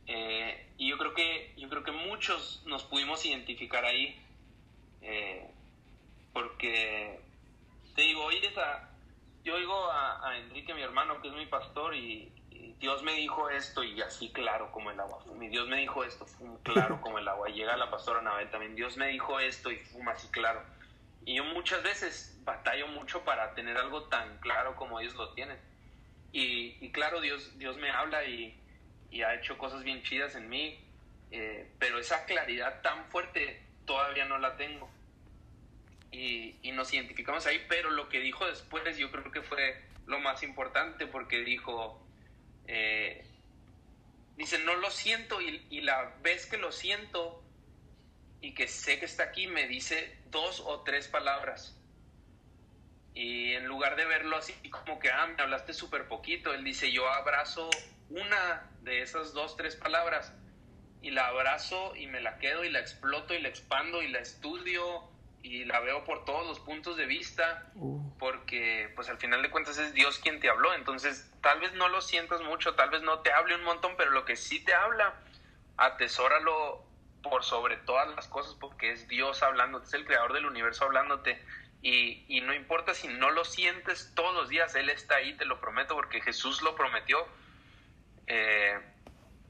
Eh, 0.07 0.69
y 0.77 0.89
yo 0.89 0.97
creo 0.97 1.13
que 1.13 1.53
yo 1.57 1.67
creo 1.69 1.83
que 1.83 1.91
muchos 1.91 2.63
nos 2.65 2.83
pudimos 2.83 3.25
identificar 3.25 3.83
ahí 3.83 4.17
eh, 5.01 5.45
porque 6.31 7.19
te 7.93 8.03
digo 8.03 8.23
oyes 8.23 8.57
a 8.57 8.89
yo 9.43 9.55
oigo 9.55 9.91
a, 9.91 10.29
a, 10.29 10.37
Enrique 10.37 10.73
mi 10.73 10.81
hermano 10.81 11.21
que 11.21 11.27
es 11.27 11.33
mi 11.33 11.45
pastor 11.45 11.93
y, 11.93 12.31
y, 12.51 12.73
Dios 12.79 13.03
me 13.03 13.15
dijo 13.15 13.49
esto 13.49 13.83
y 13.83 14.01
así 14.01 14.29
claro 14.29 14.71
como 14.71 14.91
el 14.91 14.99
agua 14.99 15.25
mi 15.35 15.49
Dios 15.49 15.67
me 15.67 15.77
dijo 15.77 16.05
esto 16.05 16.25
fue 16.25 16.47
claro 16.63 17.01
como 17.01 17.19
el 17.19 17.27
agua 17.27 17.49
llega 17.49 17.75
la 17.75 17.91
pastora 17.91 18.19
Anabel 18.19 18.49
también 18.49 18.75
Dios 18.75 18.95
me 18.95 19.07
dijo 19.07 19.41
esto 19.41 19.71
y 19.71 19.75
fuma 19.75 20.13
así 20.13 20.29
claro 20.29 20.61
y 21.27 21.35
yo 21.35 21.43
muchas 21.43 21.83
veces 21.83 22.39
batallo 22.45 22.87
mucho 22.87 23.21
para 23.25 23.53
tener 23.53 23.77
algo 23.77 24.03
tan 24.03 24.37
claro 24.37 24.77
como 24.77 25.01
ellos 25.01 25.13
lo 25.15 25.33
tienen. 25.33 25.59
Y, 26.31 26.77
y 26.79 26.89
claro, 26.93 27.19
Dios, 27.19 27.51
Dios 27.59 27.75
me 27.75 27.91
habla 27.91 28.23
y, 28.23 28.57
y, 29.11 29.21
ha 29.21 29.35
hecho 29.35 29.57
cosas 29.57 29.83
bien 29.83 30.03
chidas 30.03 30.35
en 30.35 30.49
mí, 30.49 30.79
eh, 31.31 31.69
pero 31.79 31.99
esa 31.99 32.25
claridad 32.25 32.81
tan 32.81 33.05
fuerte 33.05 33.61
todavía 33.85 34.25
no 34.25 34.37
la 34.37 34.55
tengo. 34.57 34.89
Y, 36.11 36.55
y, 36.61 36.71
nos 36.71 36.93
identificamos 36.93 37.45
ahí, 37.45 37.65
pero 37.67 37.89
lo 37.89 38.09
que 38.09 38.19
dijo 38.19 38.45
después 38.47 38.97
yo 38.97 39.11
creo 39.11 39.31
que 39.31 39.41
fue 39.41 39.81
lo 40.05 40.19
más 40.19 40.41
importante 40.43 41.05
porque 41.05 41.43
dijo, 41.43 42.01
eh, 42.67 43.25
dice, 44.37 44.59
no 44.59 44.75
lo 44.75 44.89
siento 44.89 45.41
y, 45.41 45.65
y 45.69 45.81
la 45.81 46.15
vez 46.21 46.45
que 46.45 46.57
lo 46.57 46.71
siento 46.71 47.43
y 48.41 48.53
que 48.53 48.67
sé 48.67 48.99
que 48.99 49.05
está 49.05 49.23
aquí 49.23 49.47
me 49.47 49.67
dice 49.67 50.17
dos 50.29 50.61
o 50.65 50.81
tres 50.81 51.07
palabras. 51.07 51.75
Y 53.13 53.53
en 53.53 53.65
lugar 53.65 53.95
de 53.95 54.05
verlo 54.05 54.37
así 54.37 54.53
como 54.69 54.99
que, 54.99 55.09
ah, 55.09 55.25
me 55.27 55.41
hablaste 55.41 55.73
súper 55.73 56.07
poquito, 56.07 56.53
él 56.53 56.63
dice, 56.63 56.91
yo 56.91 57.09
abrazo 57.09 57.69
una 58.09 58.69
de 58.81 59.01
esas 59.01 59.33
dos, 59.33 59.55
tres 59.57 59.75
palabras 59.75 60.33
y 61.01 61.11
la 61.11 61.27
abrazo 61.27 61.95
y 61.95 62.07
me 62.07 62.21
la 62.21 62.37
quedo 62.39 62.63
y 62.63 62.69
la 62.69 62.79
exploto 62.79 63.33
y 63.33 63.41
la 63.41 63.49
expando 63.49 64.01
y 64.01 64.07
la 64.07 64.19
estudio 64.19 65.03
y 65.43 65.65
la 65.65 65.79
veo 65.79 66.03
por 66.03 66.25
todos 66.25 66.47
los 66.47 66.59
puntos 66.59 66.97
de 66.97 67.05
vista 67.05 67.71
Uh. 67.75 68.17
porque 68.17 68.91
pues 68.95 69.07
al 69.09 69.17
final 69.17 69.41
de 69.41 69.51
cuentas 69.51 69.77
es 69.77 69.93
Dios 69.93 70.19
quien 70.19 70.39
te 70.39 70.49
habló 70.49 70.73
entonces 70.73 71.31
tal 71.41 71.59
vez 71.59 71.73
no 71.73 71.89
lo 71.89 72.01
sientas 72.01 72.41
mucho 72.41 72.73
tal 72.73 72.89
vez 72.89 73.03
no 73.03 73.19
te 73.19 73.31
hable 73.31 73.55
un 73.55 73.63
montón 73.63 73.93
pero 73.97 74.11
lo 74.11 74.25
que 74.25 74.35
sí 74.35 74.63
te 74.63 74.73
habla 74.73 75.13
atesóralo 75.77 76.83
por 77.21 77.43
sobre 77.43 77.77
todas 77.77 78.13
las 78.15 78.27
cosas 78.27 78.55
porque 78.55 78.91
es 78.91 79.07
Dios 79.07 79.43
hablándote 79.43 79.85
es 79.85 79.93
el 79.93 80.05
creador 80.05 80.33
del 80.33 80.47
universo 80.47 80.85
hablándote 80.85 81.39
y, 81.81 82.25
y, 82.27 82.41
no 82.41 82.53
importa 82.53 82.93
si 82.93 83.07
no 83.07 83.29
lo 83.29 83.45
sientes 83.45 84.11
todos 84.15 84.33
los 84.33 84.49
días, 84.49 84.73
Él 84.75 84.89
está 84.89 85.17
ahí, 85.17 85.37
te 85.37 85.45
lo 85.45 85.61
prometo, 85.61 85.93
porque 85.93 86.21
Jesús 86.21 86.61
lo 86.61 86.75
prometió. 86.75 87.25
Eh, 88.27 88.77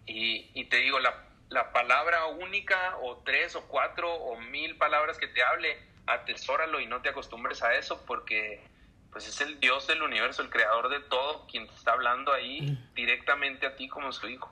y, 0.06 0.50
y, 0.54 0.66
te 0.66 0.78
digo, 0.78 1.00
la, 1.00 1.26
la, 1.50 1.72
palabra 1.72 2.28
única, 2.28 2.98
o 3.02 3.18
tres, 3.18 3.56
o 3.56 3.68
cuatro, 3.68 4.14
o 4.14 4.40
mil 4.40 4.78
palabras 4.78 5.18
que 5.18 5.28
te 5.28 5.44
hable, 5.44 5.78
atesóralo 6.06 6.80
y 6.80 6.86
no 6.86 7.02
te 7.02 7.10
acostumbres 7.10 7.64
a 7.64 7.76
eso, 7.76 8.06
porque 8.06 8.64
pues 9.12 9.28
es 9.28 9.42
el 9.42 9.60
Dios 9.60 9.88
del 9.88 10.04
universo, 10.04 10.42
el 10.42 10.50
creador 10.50 10.90
de 10.90 11.00
todo, 11.00 11.48
quien 11.48 11.68
te 11.68 11.74
está 11.74 11.94
hablando 11.94 12.32
ahí 12.34 12.78
directamente 12.94 13.66
a 13.66 13.76
ti 13.76 13.88
como 13.88 14.12
su 14.12 14.28
hijo. 14.28 14.52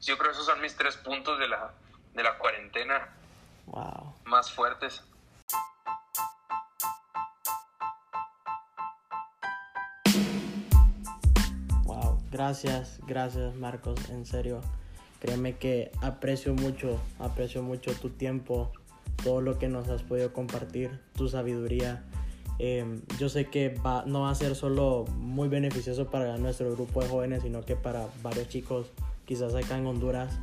Yo 0.00 0.16
creo 0.16 0.30
que 0.30 0.34
esos 0.34 0.46
son 0.46 0.60
mis 0.60 0.76
tres 0.76 0.96
puntos 0.96 1.38
de 1.38 1.48
la, 1.48 1.72
de 2.14 2.22
la 2.22 2.38
cuarentena 2.38 3.08
wow. 3.66 4.14
más 4.24 4.52
fuertes. 4.52 5.02
Gracias, 12.30 13.00
gracias 13.06 13.54
Marcos, 13.56 14.08
en 14.10 14.26
serio. 14.26 14.60
Créeme 15.20 15.56
que 15.56 15.90
aprecio 16.00 16.54
mucho, 16.54 17.00
aprecio 17.18 17.62
mucho 17.62 17.92
tu 17.94 18.10
tiempo, 18.10 18.70
todo 19.24 19.40
lo 19.40 19.58
que 19.58 19.68
nos 19.68 19.88
has 19.88 20.02
podido 20.02 20.32
compartir, 20.32 21.00
tu 21.14 21.28
sabiduría. 21.28 22.04
Eh, 22.60 23.00
yo 23.18 23.28
sé 23.28 23.48
que 23.48 23.70
va, 23.70 24.04
no 24.06 24.22
va 24.22 24.30
a 24.30 24.34
ser 24.34 24.54
solo 24.54 25.04
muy 25.16 25.48
beneficioso 25.48 26.10
para 26.10 26.36
nuestro 26.38 26.70
grupo 26.72 27.02
de 27.02 27.08
jóvenes, 27.08 27.42
sino 27.42 27.64
que 27.64 27.76
para 27.76 28.06
varios 28.22 28.48
chicos, 28.48 28.86
quizás 29.24 29.54
acá 29.54 29.78
en 29.78 29.86
Honduras. 29.86 30.38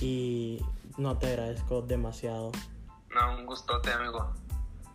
Y 0.00 0.60
no 0.96 1.16
te 1.18 1.28
agradezco 1.28 1.82
demasiado. 1.82 2.52
No, 3.14 3.38
un 3.38 3.46
gustote, 3.46 3.90
amigo. 3.90 4.32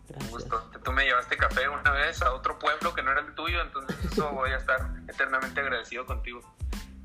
Gracias. 0.08 0.32
Un 0.32 0.38
gusto. 0.38 0.70
Tú 0.82 0.92
me 0.92 1.04
llevaste 1.04 1.36
café 1.36 1.68
una 1.68 1.90
vez 1.92 2.20
a 2.22 2.32
otro 2.32 2.58
pueblo 2.58 2.94
que 2.94 3.02
no 3.02 3.12
era 3.12 3.20
el 3.20 3.34
tuyo, 3.34 3.60
entonces 3.60 3.96
eso 4.04 4.30
voy 4.34 4.50
a 4.50 4.56
estar 4.56 4.80
eternamente 5.08 5.60
agradecido 5.60 6.06
contigo. 6.06 6.40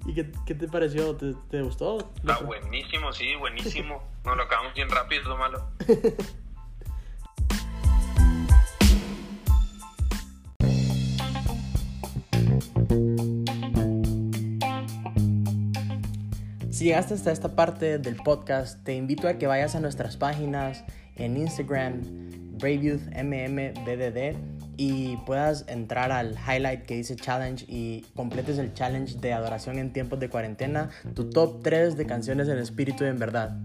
¿Y 0.06 0.14
qué, 0.14 0.32
qué 0.46 0.56
te 0.56 0.68
pareció? 0.68 1.16
¿Te, 1.16 1.34
te 1.50 1.62
gustó? 1.62 2.12
Ah, 2.28 2.40
buenísimo, 2.44 3.12
sí, 3.14 3.36
buenísimo. 3.36 4.04
Nos 4.26 4.38
lo 4.38 4.44
acabamos 4.44 4.74
bien 4.74 4.90
rápido, 4.90 5.22
es 5.22 5.28
lo 5.28 5.38
malo. 5.38 5.70
Si 16.80 16.86
llegaste 16.86 17.14
hasta 17.14 17.34
esta 17.34 17.58
parte 17.58 17.98
del 17.98 18.16
podcast, 18.16 18.86
te 18.86 18.94
invito 18.94 19.28
a 19.28 19.34
que 19.34 19.48
vayas 19.48 19.76
a 19.76 19.82
nuestras 19.82 20.16
páginas 20.16 20.86
en 21.18 21.36
Instagram, 21.36 22.02
Brave 22.60 23.00
MMBDD 23.24 24.38
y 24.78 25.18
puedas 25.26 25.66
entrar 25.68 26.12
al 26.12 26.36
highlight 26.48 26.84
que 26.84 26.96
dice 26.96 27.16
challenge 27.16 27.66
y 27.68 28.06
completes 28.16 28.58
el 28.58 28.74
challenge 28.74 29.18
de 29.20 29.34
adoración 29.34 29.78
en 29.78 29.92
tiempos 29.92 30.20
de 30.20 30.30
cuarentena, 30.30 30.90
tu 31.16 31.30
top 31.30 31.62
3 31.64 31.98
de 31.98 32.06
canciones 32.06 32.48
en 32.48 32.58
espíritu 32.58 33.04
y 33.04 33.08
en 33.08 33.20
verdad. 33.20 33.58